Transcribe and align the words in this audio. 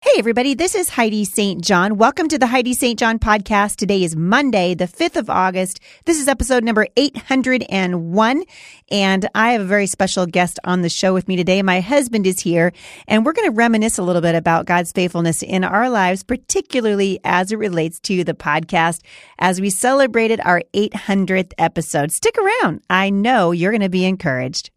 Hey, 0.00 0.12
everybody, 0.16 0.54
this 0.54 0.76
is 0.76 0.90
Heidi 0.90 1.24
St. 1.24 1.60
John. 1.60 1.96
Welcome 1.96 2.28
to 2.28 2.38
the 2.38 2.46
Heidi 2.46 2.72
St. 2.72 2.96
John 2.96 3.18
podcast. 3.18 3.74
Today 3.74 4.04
is 4.04 4.14
Monday, 4.14 4.74
the 4.74 4.86
5th 4.86 5.16
of 5.16 5.28
August. 5.28 5.80
This 6.04 6.20
is 6.20 6.28
episode 6.28 6.62
number 6.62 6.86
801. 6.96 8.44
And 8.92 9.28
I 9.34 9.50
have 9.50 9.60
a 9.60 9.64
very 9.64 9.88
special 9.88 10.24
guest 10.26 10.60
on 10.62 10.82
the 10.82 10.88
show 10.88 11.12
with 11.12 11.26
me 11.26 11.34
today. 11.34 11.62
My 11.62 11.80
husband 11.80 12.28
is 12.28 12.38
here, 12.38 12.72
and 13.08 13.26
we're 13.26 13.32
going 13.32 13.50
to 13.50 13.56
reminisce 13.56 13.98
a 13.98 14.04
little 14.04 14.22
bit 14.22 14.36
about 14.36 14.66
God's 14.66 14.92
faithfulness 14.92 15.42
in 15.42 15.64
our 15.64 15.90
lives, 15.90 16.22
particularly 16.22 17.18
as 17.24 17.50
it 17.50 17.56
relates 17.56 17.98
to 18.02 18.22
the 18.22 18.34
podcast 18.34 19.02
as 19.40 19.60
we 19.60 19.68
celebrated 19.68 20.40
our 20.44 20.62
800th 20.74 21.54
episode. 21.58 22.12
Stick 22.12 22.36
around. 22.38 22.82
I 22.88 23.10
know 23.10 23.50
you're 23.50 23.72
going 23.72 23.80
to 23.80 23.88
be 23.88 24.04
encouraged. 24.04 24.70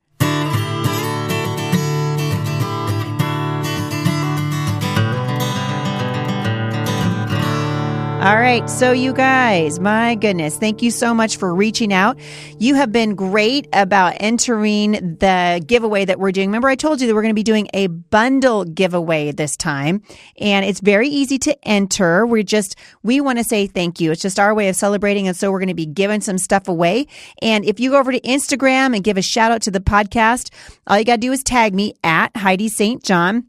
All 8.21 8.35
right. 8.35 8.69
So, 8.69 8.91
you 8.91 9.13
guys, 9.13 9.79
my 9.79 10.13
goodness, 10.13 10.55
thank 10.55 10.83
you 10.83 10.91
so 10.91 11.11
much 11.11 11.37
for 11.37 11.55
reaching 11.55 11.91
out. 11.91 12.19
You 12.59 12.75
have 12.75 12.91
been 12.91 13.15
great 13.15 13.67
about 13.73 14.13
entering 14.19 14.91
the 14.91 15.59
giveaway 15.65 16.05
that 16.05 16.19
we're 16.19 16.31
doing. 16.31 16.49
Remember, 16.49 16.69
I 16.69 16.75
told 16.75 17.01
you 17.01 17.07
that 17.07 17.15
we're 17.15 17.23
going 17.23 17.33
to 17.33 17.39
be 17.39 17.41
doing 17.41 17.67
a 17.73 17.87
bundle 17.87 18.63
giveaway 18.63 19.31
this 19.31 19.57
time, 19.57 20.03
and 20.37 20.63
it's 20.63 20.81
very 20.81 21.07
easy 21.09 21.39
to 21.39 21.67
enter. 21.67 22.27
We're 22.27 22.43
just, 22.43 22.75
we 23.01 23.21
want 23.21 23.39
to 23.39 23.43
say 23.43 23.65
thank 23.65 23.99
you. 23.99 24.11
It's 24.11 24.21
just 24.21 24.39
our 24.39 24.53
way 24.53 24.69
of 24.69 24.75
celebrating. 24.75 25.27
And 25.27 25.35
so, 25.35 25.51
we're 25.51 25.57
going 25.57 25.69
to 25.69 25.73
be 25.73 25.87
giving 25.87 26.21
some 26.21 26.37
stuff 26.37 26.67
away. 26.67 27.07
And 27.41 27.65
if 27.65 27.79
you 27.79 27.89
go 27.89 27.97
over 27.97 28.11
to 28.11 28.21
Instagram 28.21 28.93
and 28.93 29.03
give 29.03 29.17
a 29.17 29.23
shout 29.23 29.51
out 29.51 29.63
to 29.63 29.71
the 29.71 29.79
podcast, 29.79 30.51
all 30.85 30.99
you 30.99 31.05
got 31.05 31.15
to 31.15 31.21
do 31.21 31.31
is 31.31 31.41
tag 31.41 31.73
me 31.73 31.95
at 32.03 32.37
Heidi 32.37 32.69
St. 32.69 33.03
John. 33.03 33.47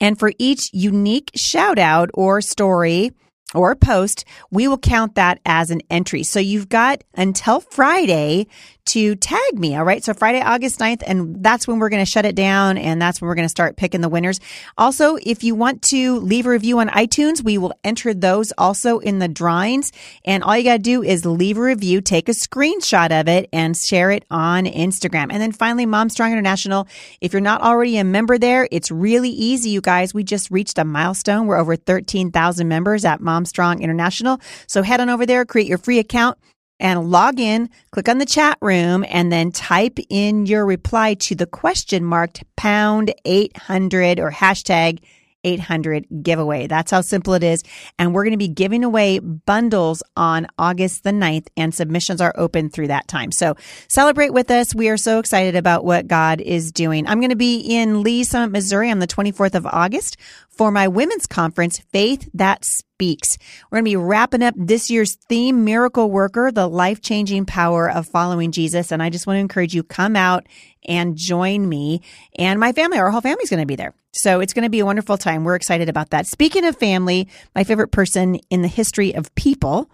And 0.00 0.18
for 0.18 0.32
each 0.36 0.68
unique 0.72 1.30
shout 1.36 1.78
out 1.78 2.10
or 2.12 2.40
story, 2.40 3.12
or 3.54 3.74
post, 3.74 4.24
we 4.50 4.68
will 4.68 4.78
count 4.78 5.14
that 5.14 5.40
as 5.44 5.70
an 5.70 5.80
entry. 5.90 6.22
So 6.22 6.40
you've 6.40 6.68
got 6.68 7.02
until 7.14 7.60
Friday 7.60 8.46
to 8.90 9.14
tag 9.16 9.58
me. 9.58 9.76
All 9.76 9.84
right. 9.84 10.02
So 10.02 10.14
Friday, 10.14 10.40
August 10.40 10.78
9th. 10.78 11.02
And 11.06 11.42
that's 11.42 11.68
when 11.68 11.78
we're 11.78 11.88
going 11.88 12.04
to 12.04 12.10
shut 12.10 12.24
it 12.24 12.34
down. 12.34 12.78
And 12.78 13.00
that's 13.00 13.20
when 13.20 13.28
we're 13.28 13.34
going 13.34 13.44
to 13.44 13.50
start 13.50 13.76
picking 13.76 14.00
the 14.00 14.08
winners. 14.08 14.40
Also, 14.76 15.16
if 15.22 15.44
you 15.44 15.54
want 15.54 15.82
to 15.82 16.18
leave 16.18 16.46
a 16.46 16.50
review 16.50 16.78
on 16.80 16.88
iTunes, 16.88 17.42
we 17.42 17.58
will 17.58 17.72
enter 17.84 18.12
those 18.12 18.52
also 18.58 18.98
in 18.98 19.18
the 19.18 19.28
drawings. 19.28 19.92
And 20.24 20.42
all 20.42 20.56
you 20.56 20.64
got 20.64 20.76
to 20.76 20.78
do 20.78 21.02
is 21.02 21.24
leave 21.24 21.56
a 21.56 21.62
review, 21.62 22.00
take 22.00 22.28
a 22.28 22.32
screenshot 22.32 23.18
of 23.18 23.28
it 23.28 23.48
and 23.52 23.76
share 23.76 24.10
it 24.10 24.24
on 24.30 24.64
Instagram. 24.64 25.28
And 25.30 25.40
then 25.40 25.52
finally, 25.52 25.86
MomStrong 25.86 26.32
International. 26.32 26.88
If 27.20 27.32
you're 27.32 27.40
not 27.40 27.62
already 27.62 27.96
a 27.98 28.04
member 28.04 28.38
there, 28.38 28.68
it's 28.70 28.90
really 28.90 29.30
easy, 29.30 29.70
you 29.70 29.80
guys. 29.80 30.12
We 30.12 30.24
just 30.24 30.50
reached 30.50 30.78
a 30.78 30.84
milestone. 30.84 31.46
We're 31.46 31.58
over 31.58 31.76
13,000 31.76 32.66
members 32.66 33.04
at 33.04 33.20
MomStrong 33.20 33.80
International. 33.80 34.40
So 34.66 34.82
head 34.82 35.00
on 35.00 35.10
over 35.10 35.26
there, 35.26 35.44
create 35.44 35.68
your 35.68 35.78
free 35.78 35.98
account 35.98 36.38
and 36.80 37.10
log 37.10 37.38
in, 37.38 37.70
click 37.92 38.08
on 38.08 38.18
the 38.18 38.26
chat 38.26 38.58
room, 38.60 39.04
and 39.08 39.30
then 39.30 39.52
type 39.52 39.98
in 40.08 40.46
your 40.46 40.66
reply 40.66 41.14
to 41.14 41.34
the 41.36 41.46
question 41.46 42.04
marked 42.04 42.42
pound 42.56 43.14
800 43.24 44.18
or 44.18 44.32
hashtag 44.32 44.98
800 45.44 46.06
giveaway. 46.22 46.66
That's 46.66 46.90
how 46.90 47.00
simple 47.00 47.34
it 47.34 47.42
is. 47.42 47.62
And 47.98 48.14
we're 48.14 48.24
going 48.24 48.32
to 48.32 48.38
be 48.38 48.48
giving 48.48 48.84
away 48.84 49.18
bundles 49.18 50.02
on 50.16 50.46
August 50.58 51.04
the 51.04 51.10
9th, 51.10 51.48
and 51.56 51.74
submissions 51.74 52.20
are 52.20 52.34
open 52.36 52.70
through 52.70 52.88
that 52.88 53.08
time. 53.08 53.32
So 53.32 53.56
celebrate 53.88 54.32
with 54.32 54.50
us. 54.50 54.74
We 54.74 54.88
are 54.88 54.96
so 54.96 55.18
excited 55.18 55.56
about 55.56 55.84
what 55.84 56.08
God 56.08 56.40
is 56.40 56.72
doing. 56.72 57.06
I'm 57.06 57.20
going 57.20 57.30
to 57.30 57.36
be 57.36 57.58
in 57.60 58.02
Lee's 58.02 58.30
Summit, 58.30 58.52
Missouri 58.52 58.90
on 58.90 58.98
the 58.98 59.06
24th 59.06 59.54
of 59.54 59.66
August 59.66 60.16
for 60.50 60.70
my 60.70 60.88
women's 60.88 61.26
conference, 61.26 61.78
Faith 61.92 62.28
That 62.34 62.64
Speaks. 62.64 63.38
We're 63.70 63.76
going 63.76 63.86
to 63.86 63.90
be 63.90 63.96
wrapping 63.96 64.42
up 64.42 64.54
this 64.58 64.90
year's 64.90 65.14
theme, 65.14 65.64
Miracle 65.64 66.10
Worker, 66.10 66.52
the 66.52 66.68
life 66.68 67.00
changing 67.00 67.46
power 67.46 67.90
of 67.90 68.06
following 68.06 68.52
Jesus. 68.52 68.92
And 68.92 69.02
I 69.02 69.08
just 69.08 69.26
want 69.26 69.36
to 69.36 69.40
encourage 69.40 69.74
you, 69.74 69.82
come 69.82 70.16
out 70.16 70.46
and 70.86 71.16
join 71.16 71.68
me 71.68 72.02
and 72.36 72.60
my 72.60 72.72
family. 72.72 72.98
Our 72.98 73.10
whole 73.10 73.22
family's 73.22 73.48
going 73.48 73.62
to 73.62 73.66
be 73.66 73.76
there. 73.76 73.94
So 74.12 74.40
it's 74.40 74.52
going 74.52 74.64
to 74.64 74.70
be 74.70 74.80
a 74.80 74.86
wonderful 74.86 75.16
time. 75.16 75.44
We're 75.44 75.54
excited 75.54 75.88
about 75.88 76.10
that. 76.10 76.26
Speaking 76.26 76.64
of 76.64 76.76
family, 76.76 77.28
my 77.54 77.64
favorite 77.64 77.88
person 77.88 78.36
in 78.50 78.62
the 78.62 78.68
history 78.68 79.14
of 79.14 79.34
people 79.34 79.90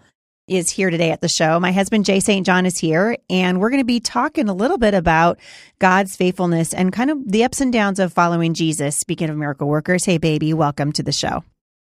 is 0.47 0.69
here 0.69 0.89
today 0.89 1.11
at 1.11 1.21
the 1.21 1.27
show. 1.27 1.59
My 1.59 1.71
husband, 1.71 2.05
Jay 2.05 2.19
St. 2.19 2.45
John, 2.45 2.65
is 2.65 2.79
here, 2.79 3.17
and 3.29 3.59
we're 3.59 3.69
going 3.69 3.81
to 3.81 3.85
be 3.85 3.99
talking 3.99 4.47
a 4.47 4.53
little 4.53 4.77
bit 4.77 4.93
about 4.93 5.39
God's 5.79 6.15
faithfulness 6.15 6.73
and 6.73 6.93
kind 6.93 7.11
of 7.11 7.29
the 7.29 7.43
ups 7.43 7.61
and 7.61 7.71
downs 7.71 7.99
of 7.99 8.13
following 8.13 8.53
Jesus. 8.53 8.97
Speaking 8.97 9.29
of 9.29 9.37
miracle 9.37 9.67
workers, 9.67 10.05
hey, 10.05 10.17
baby, 10.17 10.53
welcome 10.53 10.93
to 10.93 11.03
the 11.03 11.11
show. 11.11 11.43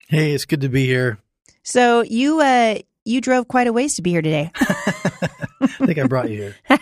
Hey, 0.09 0.33
it's 0.33 0.45
good 0.45 0.61
to 0.61 0.69
be 0.69 0.87
here. 0.87 1.19
So 1.63 2.03
you, 2.03 2.41
uh, 2.41 2.79
you 3.05 3.21
drove 3.21 3.49
quite 3.49 3.67
a 3.67 3.73
ways 3.73 3.95
to 3.97 4.03
be 4.03 4.11
here 4.11 4.23
today. 4.23 4.51
I 4.57 5.67
think 5.87 5.99
I 5.99 6.07
brought 6.07 6.31
you 6.31 6.37
here. 6.37 6.57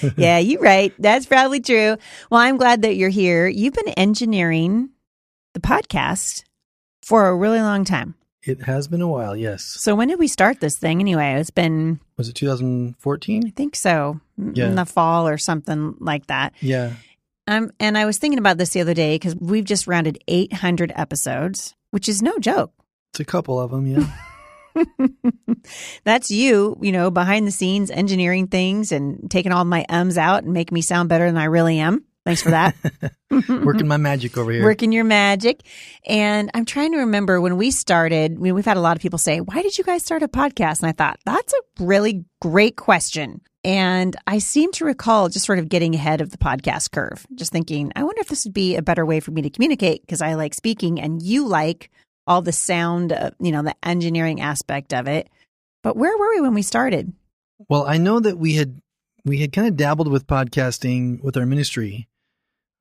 yeah, 0.16 0.38
you're 0.38 0.60
right. 0.60 0.92
That's 0.98 1.26
probably 1.26 1.60
true. 1.60 1.96
Well, 2.30 2.40
I'm 2.40 2.56
glad 2.56 2.82
that 2.82 2.96
you're 2.96 3.08
here. 3.08 3.48
You've 3.48 3.74
been 3.74 3.88
engineering 3.90 4.90
the 5.54 5.60
podcast 5.60 6.44
for 7.02 7.28
a 7.28 7.36
really 7.36 7.60
long 7.60 7.84
time. 7.84 8.14
It 8.42 8.62
has 8.62 8.88
been 8.88 9.02
a 9.02 9.08
while, 9.08 9.36
yes. 9.36 9.62
So 9.78 9.94
when 9.94 10.08
did 10.08 10.18
we 10.18 10.26
start 10.26 10.60
this 10.60 10.76
thing 10.76 11.00
anyway? 11.00 11.34
It's 11.34 11.50
been 11.50 12.00
Was 12.16 12.28
it 12.28 12.34
2014? 12.34 13.44
I 13.46 13.50
think 13.50 13.76
so. 13.76 14.20
Yeah. 14.36 14.66
In 14.66 14.74
the 14.74 14.84
fall 14.84 15.28
or 15.28 15.38
something 15.38 15.94
like 16.00 16.26
that. 16.26 16.52
Yeah. 16.60 16.94
Um 17.46 17.70
and 17.78 17.96
I 17.96 18.04
was 18.04 18.18
thinking 18.18 18.38
about 18.38 18.58
this 18.58 18.70
the 18.70 18.80
other 18.80 18.94
day 18.94 19.16
cuz 19.18 19.36
we've 19.36 19.64
just 19.64 19.86
rounded 19.86 20.18
800 20.26 20.92
episodes, 20.96 21.74
which 21.92 22.08
is 22.08 22.20
no 22.20 22.36
joke. 22.38 22.72
It's 23.12 23.20
a 23.20 23.24
couple 23.24 23.60
of 23.60 23.70
them, 23.70 23.86
yeah. 23.86 24.06
That's 26.04 26.30
you, 26.30 26.76
you 26.80 26.92
know, 26.92 27.10
behind 27.10 27.46
the 27.46 27.52
scenes 27.52 27.90
engineering 27.90 28.48
things 28.48 28.92
and 28.92 29.30
taking 29.30 29.52
all 29.52 29.64
my 29.64 29.84
ums 29.88 30.18
out 30.18 30.44
and 30.44 30.52
making 30.52 30.74
me 30.74 30.82
sound 30.82 31.08
better 31.08 31.26
than 31.26 31.38
I 31.38 31.44
really 31.44 31.78
am. 31.78 32.04
Thanks 32.24 32.42
for 32.42 32.50
that. 32.50 32.76
Working 33.48 33.88
my 33.88 33.96
magic 33.96 34.36
over 34.38 34.52
here. 34.52 34.62
Working 34.62 34.92
your 34.92 35.04
magic. 35.04 35.62
And 36.06 36.50
I'm 36.54 36.64
trying 36.64 36.92
to 36.92 36.98
remember 36.98 37.40
when 37.40 37.56
we 37.56 37.70
started, 37.70 38.32
I 38.32 38.34
mean, 38.36 38.54
we've 38.54 38.64
had 38.64 38.76
a 38.76 38.80
lot 38.80 38.96
of 38.96 39.02
people 39.02 39.18
say, 39.18 39.40
Why 39.40 39.62
did 39.62 39.76
you 39.76 39.84
guys 39.84 40.04
start 40.04 40.22
a 40.22 40.28
podcast? 40.28 40.80
And 40.80 40.88
I 40.88 40.92
thought, 40.92 41.18
That's 41.24 41.52
a 41.52 41.84
really 41.84 42.24
great 42.40 42.76
question. 42.76 43.40
And 43.64 44.16
I 44.26 44.38
seem 44.38 44.72
to 44.72 44.84
recall 44.84 45.28
just 45.28 45.46
sort 45.46 45.60
of 45.60 45.68
getting 45.68 45.94
ahead 45.94 46.20
of 46.20 46.30
the 46.30 46.38
podcast 46.38 46.90
curve, 46.90 47.26
just 47.34 47.52
thinking, 47.52 47.92
I 47.94 48.02
wonder 48.02 48.20
if 48.20 48.28
this 48.28 48.44
would 48.44 48.54
be 48.54 48.76
a 48.76 48.82
better 48.82 49.06
way 49.06 49.20
for 49.20 49.30
me 49.30 49.42
to 49.42 49.50
communicate 49.50 50.02
because 50.02 50.20
I 50.20 50.34
like 50.34 50.54
speaking 50.54 51.00
and 51.00 51.22
you 51.22 51.46
like 51.46 51.90
all 52.26 52.42
the 52.42 52.52
sound, 52.52 53.12
uh, 53.12 53.30
you 53.40 53.52
know, 53.52 53.62
the 53.62 53.74
engineering 53.82 54.40
aspect 54.40 54.92
of 54.92 55.06
it. 55.08 55.28
But 55.82 55.96
where 55.96 56.16
were 56.16 56.30
we 56.34 56.40
when 56.40 56.54
we 56.54 56.62
started? 56.62 57.12
Well, 57.68 57.86
I 57.86 57.98
know 57.98 58.20
that 58.20 58.38
we 58.38 58.54
had 58.54 58.80
we 59.24 59.38
had 59.38 59.52
kind 59.52 59.68
of 59.68 59.76
dabbled 59.76 60.08
with 60.08 60.26
podcasting 60.26 61.22
with 61.22 61.36
our 61.36 61.46
ministry 61.46 62.08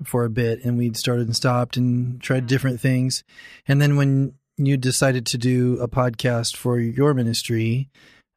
for 0.04 0.26
a 0.26 0.30
bit 0.30 0.64
and 0.64 0.78
we'd 0.78 0.98
started 0.98 1.28
and 1.28 1.36
stopped 1.36 1.78
and 1.78 2.20
tried 2.22 2.48
different 2.48 2.80
things. 2.80 3.24
And 3.68 3.82
then 3.82 3.96
when 3.96 4.34
you 4.58 4.78
decided 4.78 5.26
to 5.28 5.38
do 5.38 5.80
a 5.80 5.88
podcast 5.88 6.56
for 6.56 6.80
your 6.80 7.14
ministry, 7.14 7.90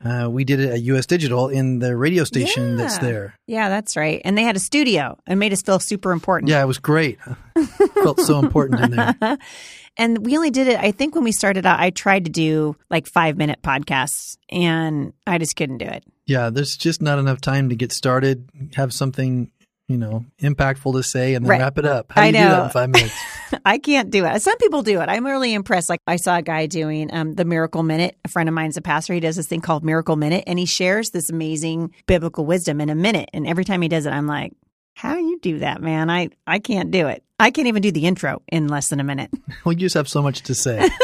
uh, 0.03 0.29
we 0.31 0.45
did 0.45 0.61
it 0.61 0.71
at 0.71 0.83
US 0.83 1.07
Digital 1.07 1.49
in 1.49 1.79
the 1.79 1.97
radio 1.97 2.25
station 2.25 2.77
that's 2.77 2.99
there. 2.99 3.35
Yeah, 3.47 3.69
that's 3.69 3.97
right. 3.97 4.21
And 4.25 4.37
they 4.37 4.43
had 4.43 4.57
a 4.57 4.61
studio 4.61 5.19
and 5.27 5.39
made 5.39 5.53
us 5.53 5.63
feel 5.63 5.79
super 5.79 6.13
important. 6.13 6.51
Yeah, 6.51 6.63
it 6.63 6.67
was 6.67 6.79
great. 6.79 7.19
Felt 8.03 8.21
so 8.21 8.39
important 8.39 8.81
in 8.81 8.91
there. 8.91 9.39
and 9.97 10.25
we 10.25 10.37
only 10.37 10.51
did 10.51 10.69
it, 10.69 10.79
I 10.79 10.91
think 10.91 11.15
when 11.15 11.25
we 11.25 11.33
started 11.33 11.65
out, 11.65 11.81
I 11.81 11.91
tried 11.91 12.25
to 12.25 12.31
do 12.31 12.77
like 12.91 13.07
five 13.07 13.37
minute 13.37 13.63
podcasts 13.63 14.37
and 14.51 15.13
I 15.27 15.39
just 15.39 15.57
couldn't 15.57 15.79
do 15.79 15.87
it. 15.87 16.05
Yeah, 16.27 16.51
there's 16.51 16.77
just 16.77 17.03
not 17.03 17.19
enough 17.19 17.41
time 17.41 17.69
to 17.69 17.77
get 17.77 17.93
started, 17.93 18.49
have 18.75 18.93
something 18.93 19.51
you 19.89 19.99
know, 19.99 20.25
impactful 20.41 20.93
to 20.95 21.03
say 21.03 21.35
and 21.35 21.45
then 21.45 21.51
Right. 21.51 21.61
wrap 21.61 21.79
it 21.79 21.85
up. 21.85 22.11
How 22.11 22.23
do 22.23 22.25
I 22.25 22.27
you 22.29 22.33
do 22.33 22.51
that 22.51 22.65
in 22.65 22.71
five 22.71 22.91
minutes? 22.91 23.15
I 23.65 23.79
can't 23.79 24.11
do 24.11 24.25
it. 24.25 24.41
Some 24.43 24.57
people 24.59 24.83
do 24.83 25.01
it. 25.01 25.09
I'm 25.09 25.27
really 25.27 25.53
impressed. 25.53 25.89
Like 25.91 26.01
I 26.07 26.17
saw 26.17 26.37
a 26.37 26.43
guy 26.43 26.67
doing 26.67 27.13
um, 27.13 27.35
the 27.35 27.45
Miracle 27.45 27.83
Minute. 27.83 28.17
A 28.25 28.29
friend 28.29 28.49
of 28.49 28.55
mine's 28.55 28.77
a 28.77 28.83
pastor. 28.83 29.13
He 29.15 29.21
does 29.21 29.37
this 29.37 29.47
thing 29.47 29.61
called 29.61 29.85
Miracle 29.85 30.17
Minute, 30.17 30.45
and 30.47 30.59
he 30.59 30.65
shares 30.67 31.11
this 31.11 31.29
amazing 31.31 31.95
biblical 32.07 32.47
wisdom 32.47 32.81
in 32.81 32.89
a 32.89 32.95
minute. 32.95 33.29
And 33.35 33.47
every 33.47 33.65
time 33.65 33.83
he 33.83 33.89
does 33.89 34.07
it, 34.07 34.11
I'm 34.11 34.27
like, 34.27 34.53
"How 34.95 35.17
you 35.19 35.39
do 35.41 35.59
that, 35.59 35.83
man? 35.83 36.09
I 36.11 36.31
I 36.47 36.61
can't 36.61 36.91
do 36.91 37.09
it. 37.09 37.23
I 37.39 37.51
can't 37.51 37.69
even 37.69 37.83
do 37.83 37.93
the 37.93 38.07
intro 38.07 38.41
in 38.49 38.69
less 38.69 38.89
than 38.89 39.01
a 39.01 39.05
minute." 39.05 39.31
well, 39.65 39.75
you 39.75 39.81
just 39.81 39.95
have 39.97 40.09
so 40.09 40.23
much 40.23 40.43
to 40.45 40.55
say. 40.55 40.89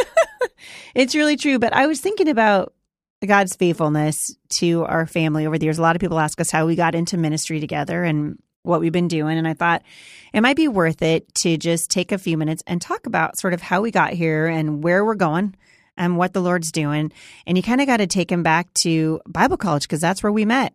It's 0.95 1.15
really 1.15 1.37
true. 1.37 1.59
But 1.59 1.73
I 1.73 1.87
was 1.87 2.01
thinking 2.01 2.29
about 2.29 2.73
God's 3.25 3.55
faithfulness 3.55 4.35
to 4.59 4.85
our 4.85 5.07
family 5.07 5.47
over 5.47 5.57
the 5.59 5.65
years. 5.67 5.79
A 5.79 5.83
lot 5.83 5.95
of 5.95 6.01
people 6.01 6.19
ask 6.19 6.41
us 6.41 6.51
how 6.51 6.67
we 6.67 6.75
got 6.75 6.95
into 6.95 7.17
ministry 7.17 7.61
together 7.61 8.03
and 8.03 8.39
what 8.63 8.81
we've 8.81 8.93
been 8.93 9.09
doing. 9.09 9.39
And 9.39 9.49
I 9.49 9.55
thought 9.55 9.83
it 10.33 10.41
might 10.41 10.57
be 10.57 10.69
worth 10.69 11.03
it 11.03 11.35
to 11.37 11.57
just 11.57 11.91
take 11.91 12.13
a 12.13 12.19
few 12.19 12.37
minutes 12.37 12.63
and 12.67 12.81
talk 12.81 13.07
about 13.07 13.39
sort 13.39 13.55
of 13.55 13.61
how 13.61 13.81
we 13.81 13.91
got 13.91 14.13
here 14.13 14.47
and 14.47 14.83
where 14.83 15.05
we're 15.05 15.15
going 15.15 15.55
and 15.97 16.17
what 16.17 16.33
the 16.33 16.41
Lord's 16.41 16.73
doing. 16.73 17.13
And 17.47 17.57
you 17.57 17.63
kind 17.63 17.81
of 17.81 17.87
got 17.87 17.99
to 17.99 18.07
take 18.07 18.31
him 18.31 18.43
back 18.43 18.73
to 18.83 19.21
Bible 19.27 19.57
college 19.57 19.83
because 19.83 20.01
that's 20.01 20.23
where 20.23 20.33
we 20.33 20.45
met. 20.45 20.75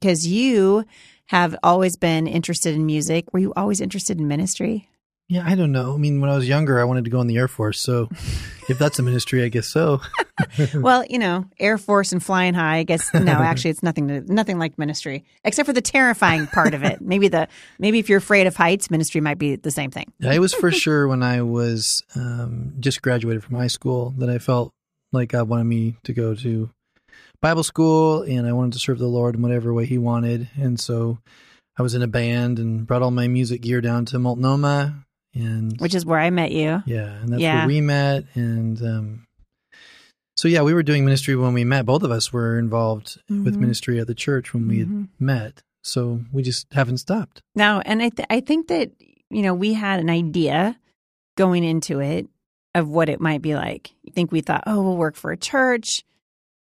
Because 0.00 0.26
you 0.26 0.84
have 1.26 1.56
always 1.62 1.96
been 1.96 2.26
interested 2.26 2.74
in 2.74 2.84
music. 2.84 3.32
Were 3.32 3.40
you 3.40 3.52
always 3.56 3.80
interested 3.80 4.18
in 4.18 4.28
ministry? 4.28 4.88
Yeah, 5.28 5.42
I 5.46 5.54
don't 5.54 5.72
know. 5.72 5.94
I 5.94 5.96
mean, 5.96 6.20
when 6.20 6.28
I 6.28 6.36
was 6.36 6.46
younger, 6.46 6.78
I 6.78 6.84
wanted 6.84 7.04
to 7.04 7.10
go 7.10 7.20
in 7.20 7.26
the 7.26 7.38
Air 7.38 7.48
Force. 7.48 7.80
So 7.80 8.08
if 8.68 8.78
that's 8.78 8.98
a 8.98 9.02
ministry, 9.02 9.42
I 9.42 9.48
guess 9.48 9.68
so. 9.68 10.00
well, 10.74 11.04
you 11.08 11.18
know, 11.18 11.46
Air 11.58 11.78
Force 11.78 12.12
and 12.12 12.22
flying 12.22 12.52
high. 12.52 12.78
I 12.78 12.82
guess 12.82 13.12
no, 13.14 13.32
actually, 13.32 13.70
it's 13.70 13.82
nothing 13.82 14.08
to 14.08 14.20
nothing 14.32 14.58
like 14.58 14.78
ministry, 14.78 15.24
except 15.42 15.66
for 15.66 15.72
the 15.72 15.80
terrifying 15.80 16.46
part 16.46 16.74
of 16.74 16.82
it. 16.82 17.00
Maybe 17.00 17.28
the 17.28 17.48
maybe 17.78 17.98
if 17.98 18.08
you're 18.08 18.18
afraid 18.18 18.46
of 18.46 18.54
heights, 18.54 18.90
ministry 18.90 19.20
might 19.20 19.38
be 19.38 19.56
the 19.56 19.70
same 19.70 19.90
thing. 19.90 20.12
Yeah, 20.18 20.32
it 20.32 20.40
was 20.40 20.52
for 20.52 20.70
sure 20.70 21.08
when 21.08 21.22
I 21.22 21.42
was 21.42 22.02
um, 22.14 22.74
just 22.80 23.00
graduated 23.00 23.42
from 23.42 23.56
high 23.56 23.68
school 23.68 24.14
that 24.18 24.28
I 24.28 24.38
felt 24.38 24.72
like 25.12 25.30
God 25.30 25.48
wanted 25.48 25.64
me 25.64 25.96
to 26.04 26.12
go 26.12 26.34
to 26.34 26.70
Bible 27.40 27.62
school 27.62 28.22
and 28.22 28.46
I 28.46 28.52
wanted 28.52 28.74
to 28.74 28.78
serve 28.78 28.98
the 28.98 29.06
Lord 29.06 29.36
in 29.36 29.42
whatever 29.42 29.72
way 29.72 29.86
He 29.86 29.96
wanted. 29.96 30.48
And 30.56 30.78
so 30.78 31.18
I 31.78 31.82
was 31.82 31.94
in 31.94 32.02
a 32.02 32.08
band 32.08 32.58
and 32.58 32.86
brought 32.86 33.02
all 33.02 33.10
my 33.10 33.28
music 33.28 33.62
gear 33.62 33.80
down 33.80 34.04
to 34.06 34.18
Multnomah. 34.18 35.03
And 35.34 35.78
Which 35.80 35.94
is 35.94 36.06
where 36.06 36.18
I 36.20 36.30
met 36.30 36.52
you. 36.52 36.82
yeah, 36.86 37.14
and 37.20 37.30
that's 37.32 37.42
Yeah. 37.42 37.58
where 37.60 37.66
we 37.68 37.80
met. 37.80 38.24
And 38.34 38.80
um, 38.82 39.26
so, 40.36 40.48
yeah, 40.48 40.62
we 40.62 40.74
were 40.74 40.82
doing 40.82 41.04
ministry 41.04 41.34
when 41.36 41.52
we 41.54 41.64
met. 41.64 41.86
Both 41.86 42.02
of 42.02 42.10
us 42.10 42.32
were 42.32 42.58
involved 42.58 43.18
with 43.28 43.54
Mhm. 43.56 43.60
ministry 43.60 43.98
at 44.00 44.06
the 44.06 44.14
church 44.14 44.52
when 44.54 44.68
we 44.68 44.84
Mhm. 44.84 45.08
met. 45.18 45.62
So 45.82 46.20
we 46.32 46.42
just 46.42 46.72
haven't 46.72 46.98
stopped. 46.98 47.40
Now, 47.54 47.80
and 47.80 48.00
I 48.02 48.08
th- 48.08 48.26
I 48.30 48.40
think 48.40 48.68
that 48.68 48.92
you 49.30 49.42
know 49.42 49.54
we 49.54 49.74
had 49.74 50.00
an 50.00 50.08
idea 50.10 50.78
going 51.36 51.64
into 51.64 52.00
it 52.00 52.28
of 52.74 52.88
what 52.88 53.08
it 53.08 53.20
might 53.20 53.42
be 53.42 53.54
like. 53.54 53.92
I 54.08 54.10
think 54.12 54.32
we 54.32 54.40
thought, 54.40 54.64
oh, 54.66 54.82
we'll 54.82 54.96
work 54.96 55.16
for 55.16 55.30
a 55.32 55.36
church. 55.36 56.04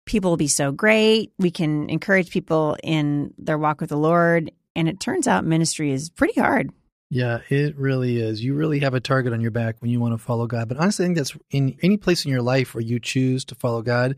People 0.07 0.31
will 0.31 0.37
be 0.37 0.49
so 0.49 0.71
great. 0.73 1.33
We 1.39 1.51
can 1.51 1.89
encourage 1.89 2.31
people 2.31 2.77
in 2.83 3.33
their 3.39 3.57
walk 3.59 3.81
with 3.81 3.91
the 3.91 3.97
Lord. 3.97 4.51
And 4.77 4.89
it 4.89 5.01
turns 5.01 5.27
out 5.29 5.45
ministry 5.47 5.93
is 5.93 6.11
pretty 6.11 6.39
hard. 6.41 6.71
Yeah, 7.11 7.41
it 7.49 7.77
really 7.77 8.19
is. 8.19 8.43
You 8.43 8.55
really 8.55 8.81
have 8.81 8.95
a 8.95 9.01
target 9.01 9.33
on 9.33 9.41
your 9.41 9.51
back 9.51 9.77
when 9.81 9.91
you 9.91 10.01
want 10.01 10.15
to 10.15 10.19
follow 10.19 10.47
God. 10.47 10.69
But 10.69 10.79
honestly, 10.79 11.05
I 11.05 11.07
think 11.07 11.19
that's 11.19 11.37
in 11.51 11.77
any 11.83 11.97
place 11.97 12.25
in 12.25 12.31
your 12.31 12.43
life 12.43 12.75
where 12.75 12.83
you 12.83 12.99
choose 12.99 13.45
to 13.47 13.55
follow 13.55 13.83
God, 13.83 14.17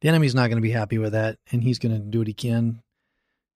the 0.00 0.08
enemy's 0.08 0.34
not 0.34 0.48
going 0.48 0.56
to 0.56 0.62
be 0.62 0.70
happy 0.70 0.98
with 0.98 1.12
that. 1.12 1.36
And 1.52 1.62
he's 1.62 1.78
going 1.78 1.94
to 1.94 1.98
do 1.98 2.18
what 2.18 2.28
he 2.28 2.34
can 2.34 2.80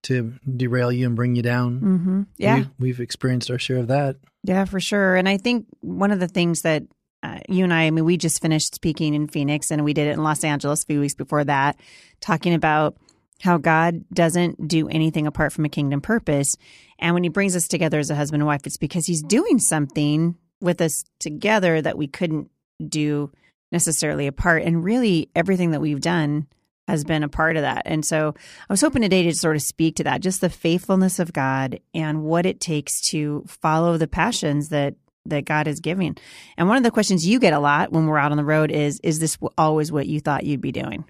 to 0.04 0.34
derail 0.56 0.90
you 0.90 1.06
and 1.06 1.16
bring 1.16 1.36
you 1.36 1.42
down. 1.42 1.80
Mm-hmm. 1.80 2.22
Yeah. 2.36 2.56
We've, 2.56 2.70
we've 2.78 3.00
experienced 3.00 3.50
our 3.50 3.58
share 3.58 3.78
of 3.78 3.88
that. 3.88 4.16
Yeah, 4.42 4.64
for 4.64 4.80
sure. 4.80 5.16
And 5.16 5.28
I 5.28 5.36
think 5.36 5.66
one 5.80 6.10
of 6.10 6.20
the 6.20 6.28
things 6.28 6.62
that 6.62 6.82
uh, 7.22 7.38
you 7.48 7.62
and 7.62 7.72
I, 7.72 7.84
I 7.84 7.90
mean, 7.90 8.04
we 8.04 8.16
just 8.16 8.42
finished 8.42 8.74
speaking 8.74 9.14
in 9.14 9.28
Phoenix 9.28 9.70
and 9.70 9.84
we 9.84 9.94
did 9.94 10.08
it 10.08 10.12
in 10.12 10.24
Los 10.24 10.42
Angeles 10.42 10.82
a 10.82 10.86
few 10.86 11.00
weeks 11.00 11.14
before 11.14 11.44
that, 11.44 11.78
talking 12.20 12.52
about 12.52 12.96
how 13.42 13.58
God 13.58 14.04
doesn't 14.14 14.68
do 14.68 14.88
anything 14.88 15.26
apart 15.26 15.52
from 15.52 15.64
a 15.64 15.68
kingdom 15.68 16.00
purpose. 16.00 16.54
And 17.00 17.12
when 17.12 17.24
he 17.24 17.28
brings 17.28 17.56
us 17.56 17.66
together 17.66 17.98
as 17.98 18.08
a 18.08 18.14
husband 18.14 18.40
and 18.40 18.46
wife, 18.46 18.64
it's 18.66 18.76
because 18.76 19.04
he's 19.04 19.20
doing 19.20 19.58
something 19.58 20.36
with 20.60 20.80
us 20.80 21.02
together 21.18 21.82
that 21.82 21.98
we 21.98 22.06
couldn't 22.06 22.50
do 22.88 23.32
necessarily 23.72 24.28
apart. 24.28 24.62
And 24.62 24.84
really, 24.84 25.28
everything 25.34 25.72
that 25.72 25.80
we've 25.80 26.00
done 26.00 26.46
has 26.86 27.02
been 27.02 27.24
a 27.24 27.28
part 27.28 27.56
of 27.56 27.62
that. 27.62 27.82
And 27.84 28.04
so 28.04 28.32
I 28.70 28.72
was 28.72 28.80
hoping 28.80 29.02
today 29.02 29.24
to 29.24 29.34
sort 29.34 29.56
of 29.56 29.62
speak 29.62 29.96
to 29.96 30.04
that, 30.04 30.20
just 30.20 30.40
the 30.40 30.48
faithfulness 30.48 31.18
of 31.18 31.32
God 31.32 31.80
and 31.92 32.22
what 32.22 32.46
it 32.46 32.60
takes 32.60 33.00
to 33.10 33.44
follow 33.48 33.96
the 33.96 34.08
passions 34.08 34.68
that 34.68 34.94
that 35.24 35.44
God 35.44 35.66
is 35.66 35.80
giving. 35.80 36.16
And 36.56 36.68
one 36.68 36.76
of 36.76 36.82
the 36.84 36.90
questions 36.92 37.26
you 37.26 37.38
get 37.40 37.52
a 37.52 37.60
lot 37.60 37.92
when 37.92 38.06
we're 38.06 38.18
out 38.18 38.30
on 38.30 38.36
the 38.36 38.44
road 38.44 38.70
is 38.70 39.00
is 39.02 39.18
this 39.18 39.36
always 39.58 39.90
what 39.90 40.06
you 40.06 40.20
thought 40.20 40.44
you'd 40.44 40.60
be 40.60 40.72
doing? 40.72 41.04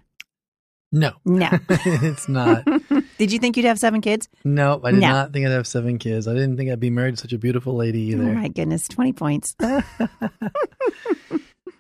No, 0.93 1.12
No. 1.25 1.49
it's 1.71 2.29
not. 2.29 2.65
Did 3.19 3.33
you 3.33 3.39
think 3.39 3.56
you'd 3.56 3.65
have 3.65 3.79
seven 3.79 4.00
kids? 4.03 4.29
No, 4.44 4.79
I 4.85 4.91
did 4.91 5.00
No. 5.00 5.09
not 5.09 5.33
think 5.33 5.47
I'd 5.47 5.53
have 5.53 5.67
seven 5.67 5.99
kids. 5.99 6.29
I 6.29 6.35
didn't 6.35 6.59
think 6.59 6.71
I'd 6.71 6.81
be 6.81 6.91
married 6.91 7.17
to 7.17 7.21
such 7.23 7.33
a 7.33 7.39
beautiful 7.39 7.75
lady 7.75 8.15
oh 8.15 8.19
either. 8.19 8.31
Oh 8.31 8.35
my 8.35 8.49
goodness, 8.49 8.89
20 8.89 9.12
points. 9.15 9.56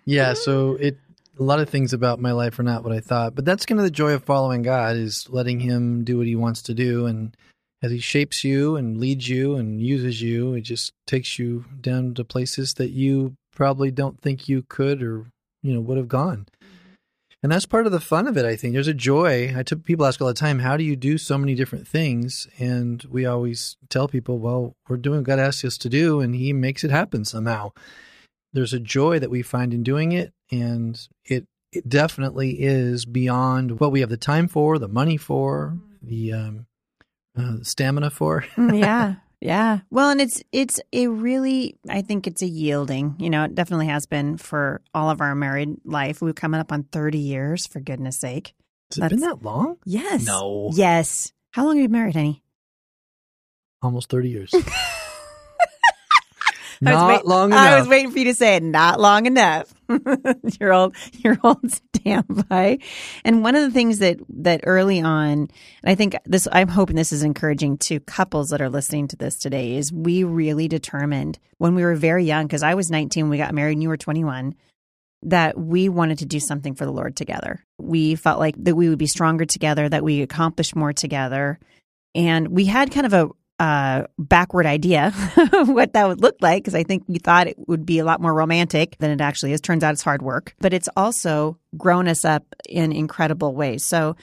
Yeah, 0.04 0.34
so 0.34 0.74
it 0.80 0.98
a 1.38 1.42
lot 1.44 1.60
of 1.60 1.68
things 1.68 1.92
about 1.92 2.18
my 2.20 2.32
life 2.32 2.58
are 2.58 2.62
not 2.64 2.82
what 2.84 2.92
I 2.92 3.00
thought, 3.00 3.34
but 3.34 3.44
that's 3.44 3.64
kind 3.64 3.78
of 3.78 3.84
the 3.84 3.90
joy 3.90 4.12
of 4.12 4.24
following 4.24 4.62
God 4.62 4.96
is 4.96 5.28
letting 5.30 5.60
him 5.60 6.02
do 6.04 6.18
what 6.18 6.26
he 6.26 6.34
wants 6.36 6.60
to 6.62 6.74
do 6.74 7.06
and 7.06 7.36
as 7.82 7.90
he 7.90 7.98
shapes 8.00 8.44
you 8.44 8.76
and 8.76 8.98
leads 8.98 9.28
you 9.28 9.56
and 9.56 9.80
uses 9.80 10.20
you, 10.22 10.54
it 10.54 10.60
just 10.62 10.92
takes 11.06 11.38
you 11.38 11.64
down 11.80 12.14
to 12.14 12.24
places 12.24 12.74
that 12.74 12.90
you 12.90 13.34
probably 13.54 13.90
don't 13.90 14.20
think 14.20 14.48
you 14.48 14.62
could 14.68 15.02
or 15.02 15.26
you 15.62 15.72
know 15.72 15.80
would 15.80 15.96
have 15.98 16.08
gone. 16.08 16.46
And 17.42 17.50
that's 17.50 17.66
part 17.66 17.86
of 17.86 17.92
the 17.92 18.00
fun 18.00 18.28
of 18.28 18.36
it, 18.36 18.44
I 18.44 18.54
think. 18.54 18.72
There's 18.72 18.86
a 18.86 18.94
joy. 18.94 19.52
I 19.56 19.64
tell 19.64 19.78
people 19.78 20.06
ask 20.06 20.20
all 20.20 20.28
the 20.28 20.34
time, 20.34 20.60
how 20.60 20.76
do 20.76 20.84
you 20.84 20.94
do 20.94 21.18
so 21.18 21.36
many 21.36 21.56
different 21.56 21.88
things? 21.88 22.46
And 22.58 23.02
we 23.10 23.26
always 23.26 23.76
tell 23.88 24.06
people, 24.06 24.38
well, 24.38 24.76
we're 24.88 24.96
doing 24.96 25.18
what 25.18 25.26
God 25.26 25.40
asks 25.40 25.64
us 25.64 25.76
to 25.78 25.88
do, 25.88 26.20
and 26.20 26.36
He 26.36 26.52
makes 26.52 26.84
it 26.84 26.92
happen 26.92 27.24
somehow 27.24 27.72
there's 28.52 28.72
a 28.72 28.80
joy 28.80 29.18
that 29.18 29.30
we 29.30 29.42
find 29.42 29.72
in 29.72 29.82
doing 29.82 30.12
it 30.12 30.32
and 30.50 31.08
it 31.24 31.46
it 31.72 31.88
definitely 31.88 32.60
is 32.60 33.06
beyond 33.06 33.80
what 33.80 33.92
we 33.92 34.00
have 34.00 34.10
the 34.10 34.16
time 34.16 34.46
for 34.46 34.78
the 34.78 34.88
money 34.88 35.16
for 35.16 35.78
the 36.02 36.32
um 36.32 36.66
uh, 37.36 37.56
stamina 37.62 38.10
for 38.10 38.44
yeah. 38.58 39.14
Yeah. 39.42 39.80
Well, 39.90 40.10
and 40.10 40.20
it's 40.20 40.40
it's 40.52 40.80
a 40.92 41.08
really 41.08 41.76
I 41.88 42.02
think 42.02 42.28
it's 42.28 42.42
a 42.42 42.46
yielding. 42.46 43.16
You 43.18 43.28
know, 43.28 43.42
it 43.44 43.56
definitely 43.56 43.88
has 43.88 44.06
been 44.06 44.36
for 44.36 44.80
all 44.94 45.10
of 45.10 45.20
our 45.20 45.34
married 45.34 45.78
life. 45.84 46.22
We're 46.22 46.32
coming 46.32 46.60
up 46.60 46.70
on 46.70 46.84
30 46.84 47.18
years 47.18 47.66
for 47.66 47.80
goodness 47.80 48.18
sake. 48.18 48.54
has 48.94 48.98
it 48.98 49.10
been 49.10 49.20
that 49.20 49.42
long 49.42 49.78
Yes. 49.84 50.24
No. 50.24 50.70
Yes. 50.72 51.32
How 51.50 51.64
long 51.66 51.76
have 51.76 51.82
you 51.82 51.88
been 51.88 51.98
married, 51.98 52.14
honey? 52.14 52.42
almost 53.82 54.08
30 54.10 54.28
years 54.30 54.54
not 56.90 57.08
wait- 57.08 57.26
long 57.26 57.52
enough 57.52 57.60
I 57.60 57.78
was 57.78 57.88
waiting 57.88 58.10
for 58.10 58.18
you 58.18 58.24
to 58.26 58.34
say 58.34 58.56
it. 58.56 58.62
Not 58.62 59.00
long 59.00 59.26
enough. 59.26 59.72
your 60.60 60.72
old, 60.72 60.96
your 61.18 61.38
old 61.42 61.70
standby. 61.70 62.78
And 63.24 63.42
one 63.42 63.54
of 63.54 63.62
the 63.62 63.70
things 63.70 63.98
that 63.98 64.18
that 64.28 64.62
early 64.64 65.00
on, 65.00 65.32
and 65.32 65.50
I 65.84 65.94
think 65.94 66.16
this, 66.24 66.48
I'm 66.50 66.68
hoping 66.68 66.96
this 66.96 67.12
is 67.12 67.22
encouraging 67.22 67.78
to 67.78 68.00
couples 68.00 68.50
that 68.50 68.60
are 68.60 68.70
listening 68.70 69.08
to 69.08 69.16
this 69.16 69.38
today, 69.38 69.76
is 69.76 69.92
we 69.92 70.24
really 70.24 70.68
determined 70.68 71.38
when 71.58 71.74
we 71.74 71.84
were 71.84 71.94
very 71.94 72.24
young, 72.24 72.46
because 72.46 72.62
I 72.62 72.74
was 72.74 72.90
19 72.90 73.24
when 73.24 73.30
we 73.30 73.38
got 73.38 73.54
married, 73.54 73.72
and 73.72 73.82
you 73.82 73.88
were 73.88 73.96
21, 73.96 74.54
that 75.24 75.58
we 75.58 75.88
wanted 75.88 76.18
to 76.18 76.26
do 76.26 76.40
something 76.40 76.74
for 76.74 76.84
the 76.84 76.92
Lord 76.92 77.16
together. 77.16 77.64
We 77.78 78.14
felt 78.16 78.40
like 78.40 78.56
that 78.64 78.74
we 78.74 78.88
would 78.88 78.98
be 78.98 79.06
stronger 79.06 79.44
together, 79.44 79.88
that 79.88 80.04
we 80.04 80.22
accomplished 80.22 80.74
more 80.74 80.92
together, 80.92 81.58
and 82.14 82.48
we 82.48 82.64
had 82.64 82.90
kind 82.90 83.06
of 83.06 83.12
a 83.12 83.28
uh, 83.62 84.08
backward 84.18 84.66
idea 84.66 85.12
of 85.52 85.68
what 85.68 85.92
that 85.92 86.08
would 86.08 86.20
look 86.20 86.34
like 86.40 86.64
because 86.64 86.74
I 86.74 86.82
think 86.82 87.04
we 87.06 87.18
thought 87.18 87.46
it 87.46 87.56
would 87.68 87.86
be 87.86 88.00
a 88.00 88.04
lot 88.04 88.20
more 88.20 88.34
romantic 88.34 88.96
than 88.98 89.12
it 89.12 89.20
actually 89.20 89.52
is. 89.52 89.60
Turns 89.60 89.84
out 89.84 89.92
it's 89.92 90.02
hard 90.02 90.20
work, 90.20 90.56
but 90.58 90.72
it's 90.72 90.88
also 90.96 91.56
grown 91.76 92.08
us 92.08 92.24
up 92.24 92.44
in 92.68 92.90
incredible 92.90 93.54
ways. 93.54 93.84
So, 93.86 94.16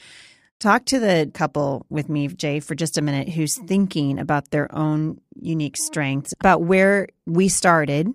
talk 0.58 0.84
to 0.86 1.00
the 1.00 1.30
couple 1.32 1.86
with 1.88 2.10
me, 2.10 2.28
Jay, 2.28 2.60
for 2.60 2.74
just 2.74 2.98
a 2.98 3.02
minute 3.02 3.30
who's 3.30 3.56
thinking 3.66 4.18
about 4.18 4.50
their 4.50 4.72
own 4.76 5.18
unique 5.40 5.78
strengths, 5.78 6.34
about 6.38 6.60
where 6.60 7.08
we 7.26 7.48
started. 7.48 8.08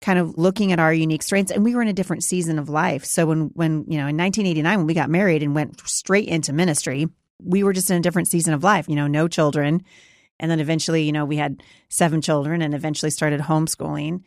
Kind 0.00 0.20
of 0.20 0.38
looking 0.38 0.70
at 0.70 0.78
our 0.78 0.92
unique 0.92 1.24
strengths, 1.24 1.50
and 1.50 1.64
we 1.64 1.74
were 1.74 1.82
in 1.82 1.88
a 1.88 1.92
different 1.94 2.22
season 2.22 2.58
of 2.60 2.68
life. 2.68 3.04
So 3.04 3.26
when, 3.26 3.50
when 3.54 3.84
you 3.88 3.96
know, 3.96 4.06
in 4.06 4.16
1989, 4.16 4.78
when 4.78 4.86
we 4.86 4.94
got 4.94 5.10
married 5.10 5.42
and 5.42 5.56
went 5.56 5.80
straight 5.88 6.28
into 6.28 6.52
ministry, 6.52 7.08
we 7.42 7.64
were 7.64 7.72
just 7.72 7.90
in 7.90 7.96
a 7.96 8.00
different 8.00 8.28
season 8.28 8.54
of 8.54 8.62
life. 8.62 8.88
You 8.88 8.94
know, 8.94 9.08
no 9.08 9.26
children, 9.26 9.82
and 10.40 10.50
then 10.50 10.60
eventually, 10.60 11.02
you 11.02 11.12
know, 11.12 11.24
we 11.24 11.36
had 11.36 11.62
seven 11.88 12.20
children 12.20 12.62
and 12.62 12.74
eventually 12.74 13.10
started 13.10 13.40
homeschooling. 13.40 14.22